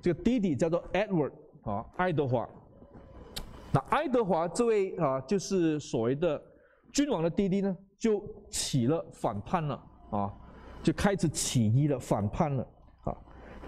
[0.01, 1.31] 这个弟弟叫做 Edward
[1.63, 2.47] 啊，爱德华。
[3.71, 6.41] 那爱德华这位啊，就是所谓的
[6.91, 7.77] 君王的弟弟呢。
[7.99, 10.31] 就起了反叛了啊，
[10.83, 12.63] 就开始起义了，反叛了
[13.05, 13.17] 啊。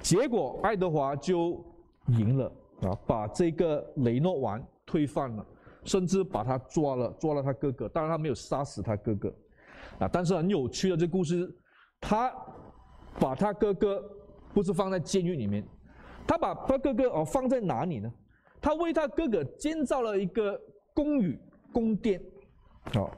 [0.03, 1.65] 结果爱德华就
[2.09, 2.45] 赢了
[2.83, 5.43] 啊，把这个雷诺王推翻了，
[5.83, 7.89] 甚至把他抓了，抓了他哥哥。
[7.89, 9.33] 当然他没有杀死他哥哥
[9.99, 11.49] 啊，但是很有趣的这故事，
[11.99, 12.33] 他
[13.19, 14.03] 把他哥哥
[14.53, 15.63] 不是放在监狱里面，
[16.25, 18.11] 他把他哥哥哦放在哪里呢？
[18.61, 20.59] 他为他哥哥建造了一个
[20.93, 21.39] 宫宇
[21.71, 22.21] 宫殿，
[22.95, 23.09] 哦。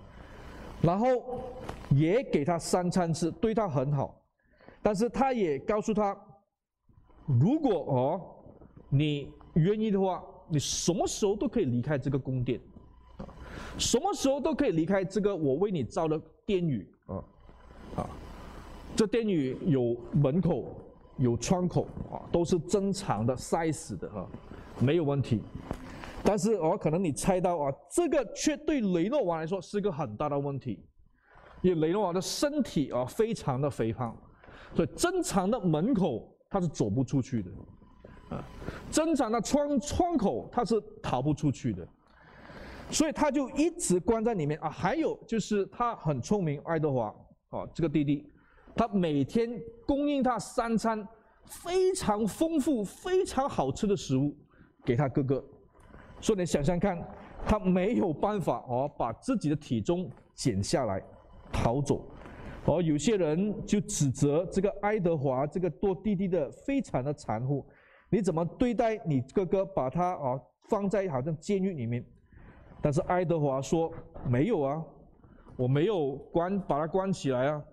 [0.82, 1.44] 然后
[1.92, 4.20] 也给他三餐吃，对他很好，
[4.82, 6.18] 但是他也告诉他，
[7.28, 8.22] 如果哦
[8.90, 12.60] 你愿意的话，你什么时候都可以离开这个宫殿，
[13.78, 17.24] 什么时候都可以离开这个我为你造的殿宇啊，
[17.96, 18.10] 啊，
[18.96, 20.76] 这殿宇有门口，
[21.18, 24.28] 有窗口啊，都是正常的 size 的啊，
[24.80, 25.42] 没有问题。
[26.24, 30.80] 但是哦，可能你猜到啊，这个却对雷诺王来说是个很大的问题，
[31.62, 34.16] 因为雷诺王的身体啊非常的肥胖，
[34.76, 37.52] 所以正常的门口他是走不出去的，
[38.30, 38.44] 啊，
[38.92, 41.88] 正常的窗窗口他是逃不出去的，
[42.92, 44.70] 所以他就一直关在里面啊。
[44.70, 47.08] 还有就是他很聪明，爱德华
[47.50, 48.32] 啊这个弟弟，
[48.76, 49.50] 他每天
[49.88, 51.08] 供应他三餐
[51.46, 54.36] 非常丰富、非常好吃的食物
[54.86, 55.44] 给他哥哥。
[56.20, 57.02] 所以你想想看，
[57.48, 61.02] 他没有办法哦，把自己的体重减下来，
[61.52, 62.06] 逃走。
[62.66, 67.66] 哦，有些人就指责这个爱德华这个做弟弟的非常的残酷，
[68.12, 72.06] 你怎么对待你哥哥，把他啊放在好像监狱里面？
[72.82, 73.92] 但是爱德华说
[74.28, 74.84] 没有啊，
[75.56, 77.64] 我没有关把他关起来啊，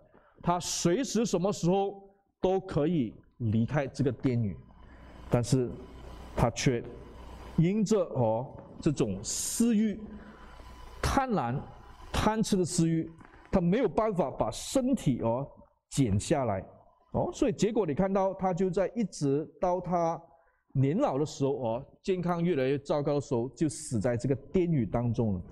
[0.43, 2.03] 他随时什么时候
[2.41, 4.57] 都可以离开这个监狱，
[5.31, 5.71] 但是
[6.37, 6.83] 他却
[7.57, 8.47] 因着哦
[8.81, 10.01] 这种私欲、
[11.03, 11.59] 贪婪、
[12.13, 13.11] 贪吃的私欲。
[13.51, 15.49] 他没有办法把身体哦
[15.89, 16.63] 减下来，
[17.13, 20.21] 哦，所以结果你看到他就在一直到他
[20.75, 25.43] 年老的时候哦，健康越来越糟糕的时候，就死在这个监狱当中了。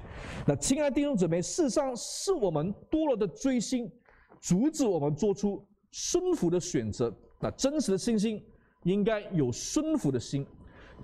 [0.47, 3.93] 那亲爱的弟兄姊妹，事实上是我们多了的罪性，
[4.41, 7.15] 阻止我们做出顺服的选择。
[7.41, 8.43] 那真实的信心
[8.85, 10.47] 应该有顺服的心，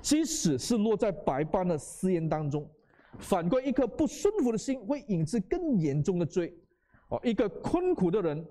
[0.01, 2.67] 即使是落在百般的试验当中。
[3.19, 6.51] 反观一颗不顺服的心，会引致更严重的罪。
[7.09, 8.43] 哦，一个困苦的人，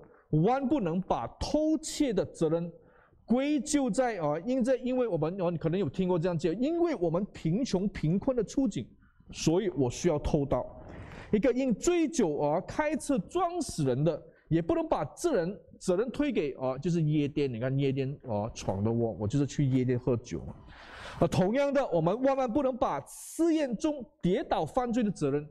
[0.44, 2.72] 万不能把偷窃的责任
[3.24, 8.86] 归咎在啊，因这因为我们哦，你可能有听过这样讲，因为我们贫穷贫困的处境，
[9.30, 10.64] 所以我需要偷盗。
[11.32, 17.52] 一个因醉酒而开车撞死人的，也不能把这人责任推给啊，就是夜店。
[17.52, 20.54] 你看夜店啊，闯的祸，我就是去夜店喝酒嘛。
[21.20, 25.48] 啊，同样的，我们万万不能把试验中跌倒犯罪的责任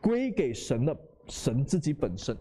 [0.00, 0.96] 归给神的。
[1.28, 2.36] 神自己本身，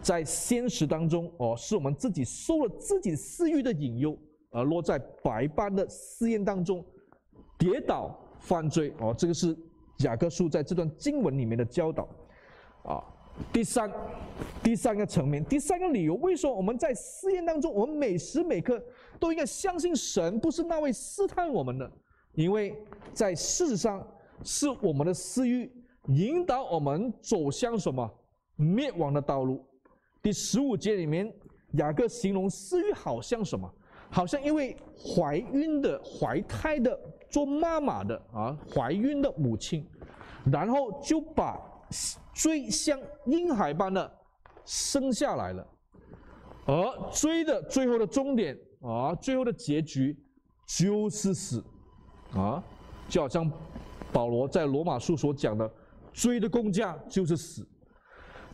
[0.00, 4.16] 在现实当中哦，是我们自己受了自己私欲的引诱，
[4.50, 6.84] 而落在百般的试验当中，
[7.58, 9.14] 跌倒犯罪哦。
[9.16, 9.56] 这个是
[9.98, 12.08] 雅各书在这段经文里面的教导
[12.84, 13.02] 啊。
[13.52, 13.88] 第三，
[14.62, 18.82] 第三个层面，第三个理由，为什么我们在试验当中，我们每时每刻
[19.20, 21.88] 都应该相信神不是那位试探我们的？
[22.34, 22.76] 因为
[23.12, 24.04] 在事实上，
[24.42, 25.70] 是我们的私欲
[26.08, 28.08] 引导我们走向什么？
[28.56, 29.64] 灭亡的道路。
[30.28, 31.32] 第十五节里面，
[31.78, 33.66] 雅各形容私欲好像什么？
[34.10, 39.86] 好像一位怀孕的、怀胎的、做妈妈的啊，怀孕的母亲，
[40.52, 41.58] 然后就把
[42.34, 44.18] 追像婴孩般的
[44.66, 45.66] 生下来了，
[46.66, 50.14] 而追的最后的终点啊，最后的结局
[50.66, 51.64] 就是死
[52.34, 52.62] 啊，
[53.08, 53.50] 就好像
[54.12, 55.72] 保罗在罗马书所讲的，
[56.12, 57.66] 追的工价就是死。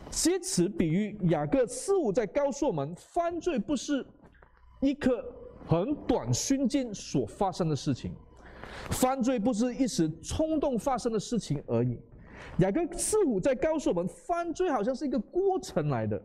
[0.09, 4.05] 借此比喻，雅各似乎在告诉我们：犯罪不是
[4.79, 5.25] 一刻
[5.65, 8.13] 很短瞬间所发生的事情，
[8.91, 11.99] 犯罪不是一时冲动发生的事情而已。
[12.59, 16.21] 雅各似乎在告诉我们，犯罪好像是一个过程来的。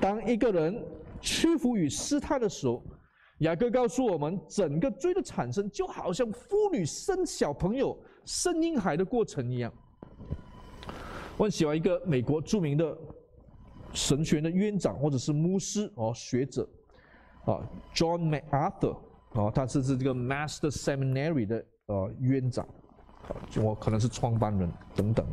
[0.00, 0.84] 当一个人
[1.20, 2.82] 屈服于试探的时候，
[3.38, 9.72] 雅各告诉我们，整个罪的产生就好像妇女生小朋友、生婴孩的过程一样。
[11.36, 12.96] 我很喜欢一个美国著名的
[13.92, 16.66] 神学院的院长或者是牧师哦，学者
[17.44, 17.60] 啊
[17.94, 18.96] ，John MacArthur
[19.32, 22.66] 啊，他是是这个 Master Seminary 的呃院长，
[23.28, 25.26] 啊，就我可能是创办人等等。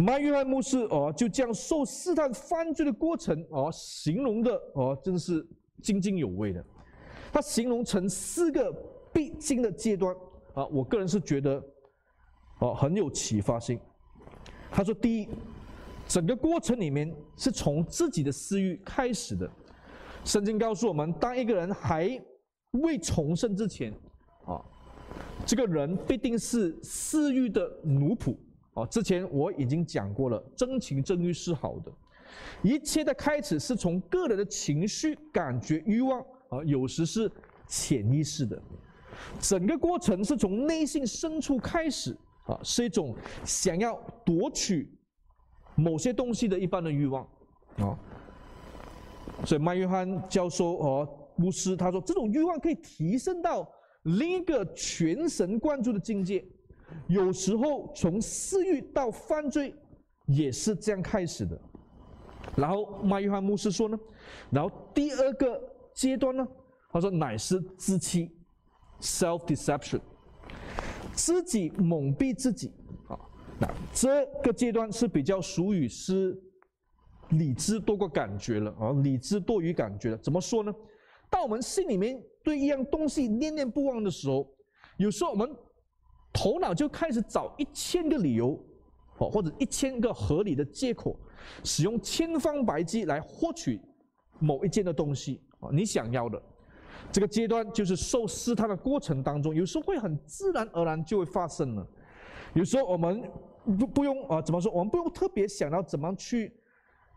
[0.00, 5.44] 麦约翰牧师哦，就将受试探犯罪的过程哦，形容的哦，真是
[5.82, 6.64] 津津有味的。
[7.32, 8.72] 他形容成四个
[9.12, 10.14] 必经的阶段
[10.54, 11.60] 啊，我个人是觉得
[12.60, 13.80] 哦很有启发性。
[14.76, 15.28] 他说：“第一，
[16.06, 19.50] 整个过程里面是从自己的私欲开始的。
[20.22, 22.22] 圣经告诉我们，当一个人还
[22.72, 23.90] 未重生之前，
[24.44, 24.60] 啊，
[25.46, 28.36] 这个人必定是私欲的奴仆。
[28.74, 31.90] 啊，之前我已经讲过了，真情真欲是好的。
[32.62, 37.32] 一切的开始是从个人的情绪、感觉、欲望，啊，有时是
[37.66, 38.62] 潜意识的。
[39.40, 42.14] 整个过程是从内心深处开始。”
[42.46, 44.88] 啊，是一种想要夺取
[45.74, 47.22] 某些东西的一般的欲望，
[47.78, 47.98] 啊，
[49.44, 53.68] 所以麦约翰教授和牧师他说，这种欲望可以提升到
[54.04, 56.44] 另一个全神贯注的境界，
[57.08, 59.74] 有时候从私欲到犯罪
[60.26, 61.60] 也是这样开始的。
[62.56, 63.98] 然后麦约翰牧师说呢，
[64.50, 65.60] 然后第二个
[65.92, 66.46] 阶段呢，
[66.92, 68.30] 他说乃是自欺
[69.00, 70.00] ，self deception。
[71.16, 72.72] 自己蒙蔽自己
[73.08, 73.18] 啊，
[73.58, 76.40] 那这个阶段是比较属于是
[77.30, 80.18] 理智多过感觉了啊，理智多于感觉了。
[80.18, 80.72] 怎么说呢？
[81.28, 84.46] 当我们心里面对一样东西念念不忘的时候，
[84.98, 85.50] 有时候我们
[86.32, 88.62] 头脑就开始找一千个理由，
[89.18, 91.18] 哦，或者一千个合理的借口，
[91.64, 93.80] 使用千方百计来获取
[94.38, 96.40] 某一件的东西啊，你想要的。
[97.12, 101.86] 这个阶段就是受试探的过程当中，有时候会很自然而然就会发生了。
[102.54, 103.22] 有时候我们
[103.78, 104.70] 不不用啊，怎么说？
[104.72, 106.52] 我们不用特别想到怎么去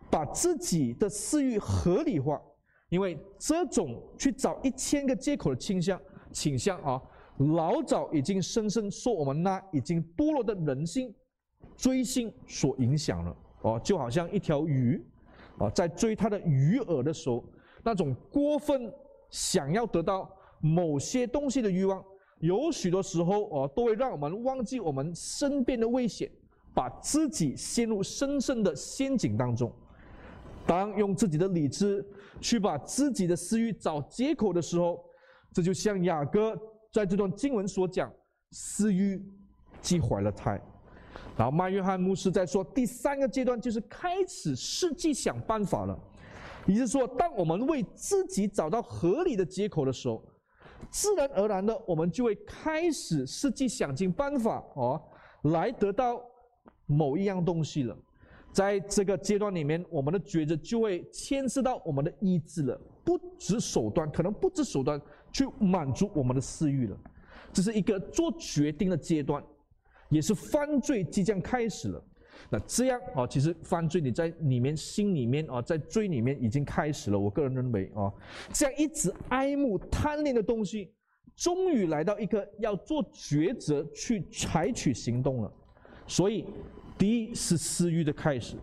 [0.10, 2.42] 把自己的私欲合理化，
[2.90, 6.00] 因为这种去找一千个借口的倾向
[6.32, 7.02] 倾向啊，
[7.38, 11.14] 老早已经深深受我们那已经堕落的人性
[11.78, 15.02] 追星所影响了哦，就好像一条鱼
[15.58, 17.44] 啊，在追它的鱼饵的时候，
[17.84, 18.92] 那种过分
[19.30, 22.04] 想要得到某些东西的欲望。
[22.40, 26.32] 有许多时候，哦，都会让我们忘记我们身边的危险，
[26.74, 29.70] 把自己陷入深深的陷阱当中。
[30.66, 32.06] 当用自己的理智
[32.40, 35.04] 去把自己的私欲找借口的时候，
[35.52, 36.56] 这就像雅各
[36.94, 38.10] 在这段经文所讲，
[38.52, 39.22] 私欲
[39.82, 40.62] 既怀了胎。
[41.36, 46.00] 然后麦约翰牧师在说第三个阶段就是开始实际想办法了，
[46.70, 50.24] 也就是说，当我们为自己找到合理的借口的时候。
[50.90, 55.00] 自然而然的，我们就会开始伺机想尽办法哦，
[55.44, 56.20] 来得到
[56.86, 57.96] 某一样东西了。
[58.54, 65.00] 在这个阶段里面，我们的抉择就会牵涉到我们的意志了，不择手段，可能不择手段
[65.34, 66.98] 去满足我们的私欲了。
[67.52, 69.44] 这是一个做决定的阶段，
[70.10, 72.04] 也是犯罪即将开始了。
[72.50, 77.20] 那这样啊，其实犯罪你在里面心里面啊，在罪里面已经开始了。
[77.20, 78.12] 我个人认为啊，
[78.54, 80.92] 这样一直爱慕贪恋的东西，
[81.36, 85.54] 终于来到一个要做抉择去采取行动了。
[86.08, 86.46] 所以，
[86.98, 88.58] 第一是私欲的开始，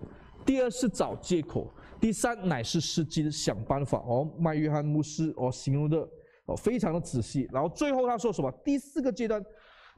[0.44, 3.98] 第二是找借口，第三乃是伺机的想办法。
[3.98, 5.98] 哦，麦约翰牧师哦形容的
[6.46, 7.48] 哦非常的仔细。
[7.52, 8.50] 然后最后他说什么？
[8.64, 9.40] 第四个阶段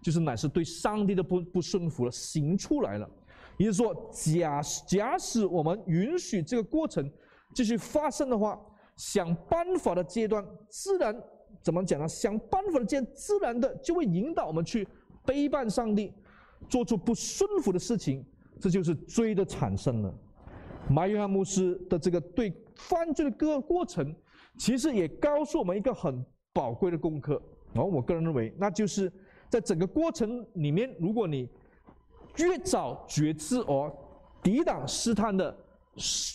[0.02, 3.10] 就是乃是对上帝的不不顺服了，行出来了。
[3.58, 7.10] 也就是说，假假使我们允许这个过程
[7.54, 8.58] 继续发生的话，
[8.96, 11.14] 想办法的阶段自然
[11.62, 12.08] 怎么讲呢？
[12.08, 14.86] 想办法的阶段自然的就会引导我们去
[15.26, 16.12] 背叛上帝，
[16.68, 18.24] 做出不顺服的事情，
[18.60, 20.14] 这就是罪的产生了。
[20.88, 24.14] 马约翰牧师的这个对犯罪的各个过程，
[24.56, 27.42] 其实也告诉我们一个很宝贵的功课。
[27.74, 29.12] 然后我个人认为，那就是
[29.50, 31.46] 在整个过程里面，如果你
[32.38, 33.92] 越早觉知而
[34.42, 35.56] 抵挡试探的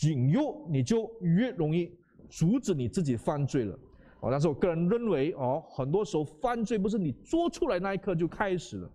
[0.04, 1.92] 引诱，你就越容易
[2.30, 3.78] 阻止你自己犯罪了。
[4.20, 8.90] 哦，但是我个人认为，哦，很多时候犯罪不是你做出来那一刻就开始了。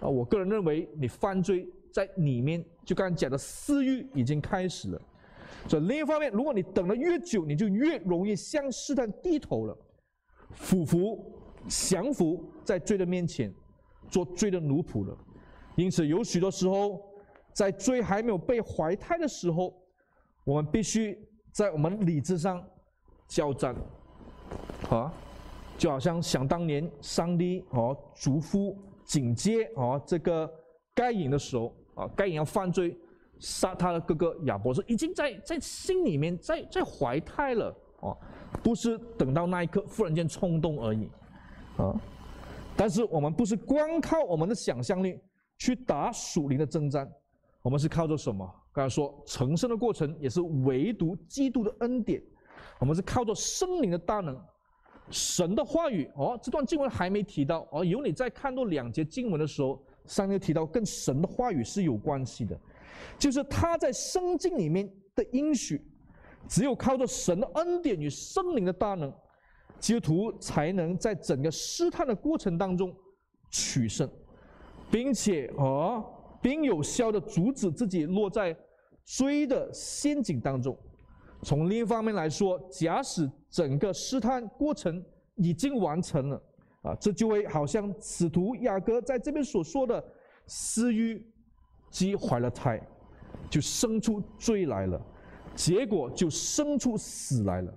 [0.00, 5.02] 啊，我个人认为，你犯罪在里面，就刚才讲的私欲已经开始了。
[5.68, 9.76] 所以另一方面，如果你等的越久，你就越容易向试探低头了，
[10.52, 11.32] 俯伏、
[11.68, 13.52] 降服在罪的面前，
[14.08, 15.16] 做罪的奴仆了。
[15.80, 17.00] 因此，有许多时候，
[17.54, 19.72] 在罪还没有被怀胎的时候，
[20.44, 21.18] 我们必须
[21.52, 22.62] 在我们理智上
[23.26, 23.74] 交战，
[24.90, 25.10] 啊，
[25.78, 28.76] 就好像想当年上帝哦嘱咐
[29.06, 30.52] 警戒哦这个
[30.94, 32.94] 该隐的时候啊，该隐要犯罪
[33.38, 38.14] 杀他的哥哥亚伯，是已经在在心里面在在怀胎了哦，
[38.62, 41.08] 不是等到那一刻忽然间冲动而已，
[41.78, 41.98] 啊，
[42.76, 45.18] 但是我们不是光靠我们的想象力。
[45.60, 47.08] 去打属灵的征战，
[47.60, 48.50] 我们是靠着什么？
[48.72, 52.22] 刚才说成圣的过程也是唯独基督的恩典，
[52.78, 54.40] 我们是靠着圣灵的大能，
[55.10, 56.10] 神的话语。
[56.16, 62.58] 哦，这段经文还没提到哦，有你在看到两节经文的时候，上面提到跟神的话语是有关系的，
[63.18, 65.84] 就是他在圣经里面的应许，
[66.48, 69.12] 只有靠着神的恩典与圣灵的大能，
[69.78, 72.96] 基督徒才能在整个试探的过程当中
[73.50, 74.10] 取胜。
[74.90, 76.04] 并且啊，
[76.42, 78.56] 并有效的阻止自己落在
[79.04, 80.76] 追的陷阱当中。
[81.42, 85.02] 从另一方面来说，假使整个试探过程
[85.36, 86.42] 已经完成了，
[86.82, 90.04] 啊，这就会好像使徒雅各在这边所说的，
[90.46, 91.24] 私欲
[91.90, 92.80] 既怀了胎，
[93.48, 95.00] 就生出罪来了，
[95.54, 97.74] 结果就生出死来了。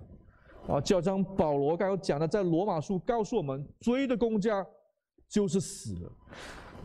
[0.66, 4.66] 啊，就像保罗刚刚讲的，在罗马书告诉我们，罪的工价
[5.28, 6.12] 就是死了。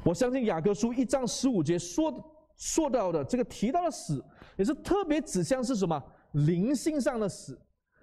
[0.04, 2.14] 我相信雅各书一章十五节说
[2.56, 4.24] 说到的这个提到的死，
[4.58, 6.02] 也是特别指向是什么
[6.34, 7.60] 灵性上的死，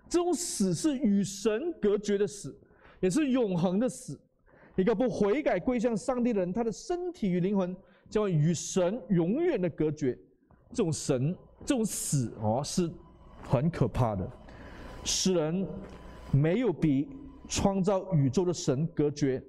[0.09, 2.59] 这种死是与神隔绝的死，
[3.01, 4.19] 也是永恒的死。
[4.77, 7.75] 一个不悔改归向上帝的人，他的身体与灵魂
[8.11, 10.17] 将会与神永远的隔绝。
[10.71, 11.35] 这种神，
[11.65, 12.91] 这种死哦，是
[13.43, 14.31] 很可怕的。
[15.03, 15.67] 使人
[16.31, 17.09] 没有比
[17.49, 19.43] 创造宇宙的神隔绝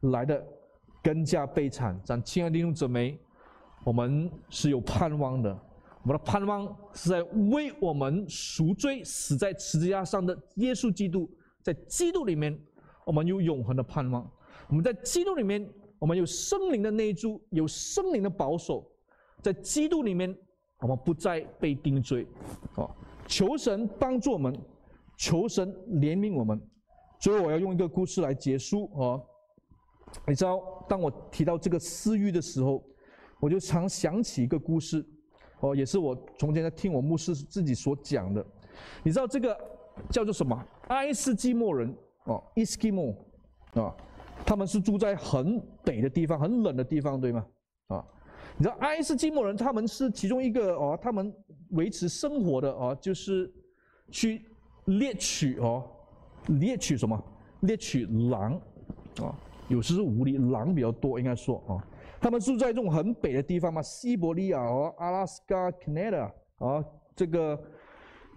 [0.00, 0.44] 来的。
[1.02, 3.18] 更加悲惨，咱亲爱的弟兄姊妹，
[3.84, 5.50] 我们是有盼望的。
[6.04, 11.30] 我们的盼望是在为我们赎罪、死在十字架上的耶稣基督，
[11.62, 12.58] 在基督里面，
[13.04, 14.28] 我们有永恒的盼望。
[14.68, 15.68] 我们在基督里面，
[16.00, 18.84] 我们有圣灵的内住，有圣灵的保守，
[19.40, 20.36] 在基督里面，
[20.80, 22.26] 我们不再被定罪。
[22.74, 22.88] 啊，
[23.28, 24.56] 求神帮助我们，
[25.16, 26.60] 求神怜悯我们。
[27.20, 28.86] 最后，我要用一个故事来结束。
[29.00, 29.20] 啊，
[30.26, 32.82] 你知道，当我提到这个私欲的时候，
[33.40, 35.04] 我就常想起一个故事。
[35.60, 38.44] 哦，也是我从前在听我牧师自己所讲的。
[39.02, 39.56] 你知道这个
[40.10, 40.60] 叫做什么？
[40.88, 41.94] 爱斯基摩人
[42.24, 43.14] 哦，伊斯基摩
[43.74, 43.94] 啊。
[44.44, 47.46] 他们是住在很北的地方，很冷的地方，对吗？
[47.86, 48.04] 啊，
[48.56, 51.32] 你知道爱斯基摩人他们是其中一个哦，他们
[51.70, 53.48] 维持生活的哦，就是
[54.10, 54.44] 去
[54.86, 55.88] 猎取哦，
[56.48, 57.22] 猎取什么？
[57.60, 58.60] 猎取狼
[59.20, 59.32] 啊，
[59.72, 61.80] 有时是狐狸，狼比较多，应该说啊。
[62.20, 66.84] 他们住在这种很北的地方嘛，西伯利亚哦，阿拉斯加、Canada 啊，
[67.16, 67.64] 这个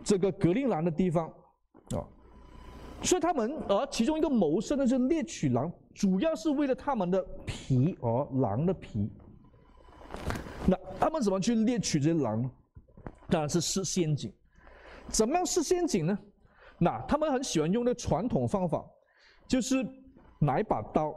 [0.01, 1.27] 这个格陵兰的地方
[1.89, 1.99] 啊。
[3.03, 9.11] 所以他们而其中一个谋生的是猎取狼，主要是为了他们的皮哦，狼的皮。
[10.65, 12.49] 那他们怎么去猎取这些狼呢？
[13.27, 14.31] 当然是设陷阱。
[15.09, 16.17] 怎么样设陷阱呢？
[16.79, 18.83] 那他们很喜欢用的传统方法，
[19.47, 19.85] 就是
[20.45, 21.13] 拿一把刀，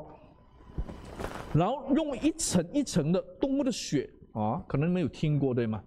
[1.53, 5.83] 然后用一层一层的动物的血啊，可能没有听过对吗？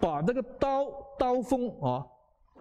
[0.00, 0.86] 把这个刀
[1.18, 2.06] 刀锋啊，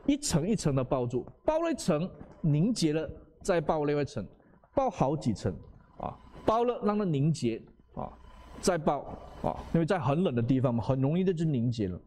[0.06, 2.10] 一层一层的包住，包了一层。
[2.44, 3.08] 凝结了，
[3.44, 4.26] 再包另外一层，
[4.74, 5.54] 包好几层，
[6.00, 7.62] 啊，包了让它凝结，
[7.94, 8.12] 啊，
[8.60, 9.06] 再包，
[9.44, 12.02] 啊，因为在很冷的地方嘛，很容易的就凝结了。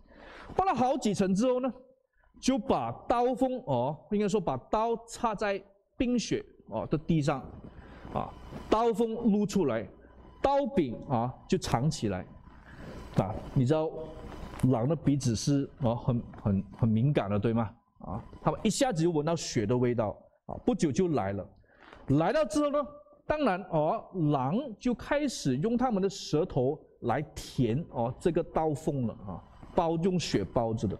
[0.57, 1.73] 包了好几层之后呢，
[2.41, 5.63] 就把刀锋哦，应该说把刀插在
[5.97, 7.41] 冰雪哦的地上，
[8.13, 8.29] 啊，
[8.69, 9.87] 刀锋露出来，
[10.43, 12.27] 刀柄啊就藏起来，
[13.17, 13.91] 啊，你知道
[14.71, 17.71] 狼的鼻子是啊很很很敏感的，对吗？
[18.01, 20.17] 啊，他们一下子就闻到血的味道。
[20.47, 21.49] 啊，不久就来了，
[22.09, 22.79] 来到之后呢，
[23.27, 29.43] 当然哦，狼就开始用他们的舌头来舔哦这个刀锋了啊，
[29.75, 30.99] 包用血包着的，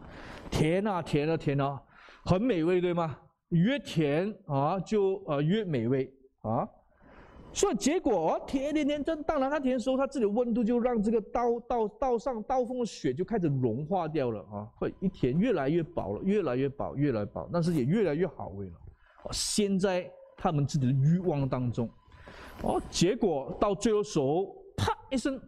[0.51, 1.79] 舔啊舔啊舔啊，
[2.25, 3.19] 很美味对吗？
[3.51, 6.67] 越舔啊就呃越美味啊，
[7.55, 18.73] 所以结果哦舔舔舔，这当然他舔的时候，他自己的温度就让这个刀刀刀上刀锋的血就开始融化掉了啊，会一舔越来越饱了，越来越饱，越来越饱，但是也越来越好味了。
[19.31, 21.89] 陷在他们自己的欲望当中，
[22.63, 25.41] 哦，结果到最后时候，啪一声，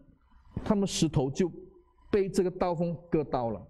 [0.64, 1.50] 他们石头就
[2.08, 3.60] 被这个刀锋割到了，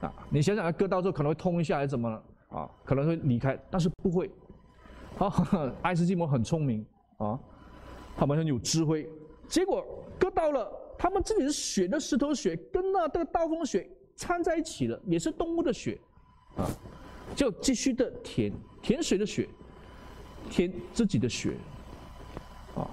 [0.00, 2.22] 啊，你想想，割到之后可能会痛一下还是怎么了？
[2.48, 4.30] 啊，可能会离开，但是不会。
[5.18, 5.30] 啊，
[5.82, 6.84] 爱斯基摩很聪明
[7.18, 7.38] 啊，
[8.16, 9.08] 他们很有智慧。
[9.48, 9.84] 结果
[10.18, 15.98] 割到了，他们自己的血的石头血跟那这个刀锋血掺在一起了，也是动物的血，
[16.56, 16.66] 啊，
[17.34, 18.52] 就继续的舔。
[18.82, 19.48] 舔谁的血？
[20.48, 21.56] 舔自己的血，
[22.76, 22.88] 啊，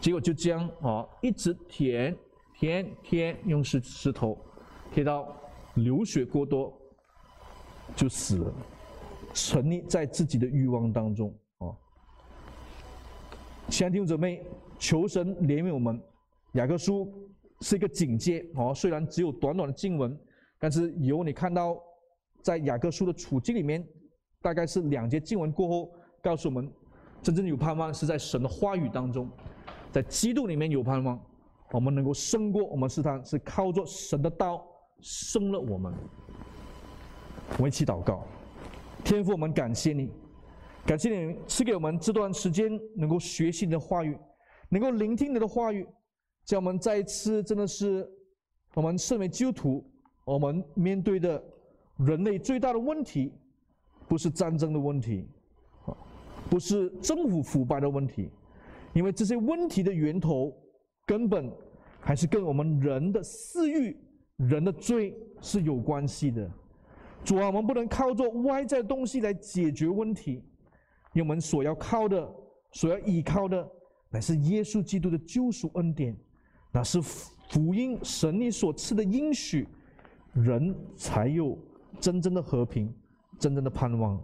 [0.00, 2.16] 结果就这样啊，一直舔
[2.52, 4.36] 舔舔，用石石头
[4.92, 5.32] 舔到
[5.74, 6.76] 流血过多，
[7.94, 8.52] 就死了，
[9.32, 11.70] 沉溺在自己的欲望当中啊。
[13.68, 14.44] 亲爱的弟兄姊妹，
[14.78, 16.00] 求神怜悯我们。
[16.52, 17.12] 雅各书
[17.60, 20.18] 是一个警戒哦，虽然只有短短的经文，
[20.58, 21.76] 但是由你看到
[22.42, 23.86] 在雅各书的处境里面。
[24.42, 25.90] 大概是两节经文过后，
[26.22, 26.70] 告诉我们，
[27.20, 29.28] 真正有盼望是在神的话语当中，
[29.90, 31.20] 在基督里面有盼望，
[31.72, 34.64] 我们能够胜过我们试探，是靠着神的道
[35.00, 35.92] 胜了我们。
[37.56, 38.24] 我们一起祷告，
[39.02, 40.12] 天父，我们感谢你，
[40.84, 44.16] 感谢你赐给我们这段时间能够学习你的话语，
[44.68, 45.86] 能够聆听你的话语，
[46.44, 48.08] 叫我们再一次真的是
[48.74, 49.90] 我们身为基督徒，
[50.24, 51.42] 我们面对的
[51.98, 53.32] 人类最大的问题。
[54.08, 55.26] 不是战争的问题，
[56.48, 58.30] 不是政府腐败的问题，
[58.92, 60.56] 因为这些问题的源头
[61.04, 61.52] 根本
[61.98, 63.96] 还是跟我们人的私欲、
[64.36, 66.48] 人的罪是有关系的。
[67.24, 70.34] 主啊，我们不能靠着外在的东西来解决问题，
[71.12, 72.32] 因为我们所要靠的、
[72.70, 73.68] 所要依靠的，
[74.10, 76.16] 乃是耶稣基督的救赎恩典，
[76.72, 79.66] 那是福音神你所赐的应许，
[80.32, 81.56] 人才有
[82.00, 82.92] 真正的和平。
[83.38, 84.18] 真正的盼望，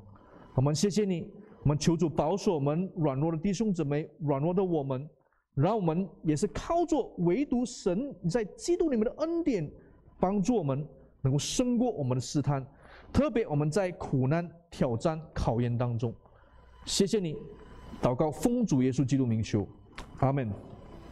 [0.55, 1.31] 我们谢谢你，
[1.63, 5.07] 我们求主保守我们软弱的弟兄姊妹，软弱的我们，
[5.55, 9.71] 让我们也是靠着唯独神在基督里面的恩典，
[10.19, 10.83] 帮助我们
[11.21, 12.67] 能够胜过我们的试探，
[13.13, 16.11] 特别我们在苦难、挑战、考验当中，
[16.87, 17.37] 谢谢你，
[18.03, 19.67] 祷告奉主耶稣基督名求，
[20.19, 20.51] 阿门。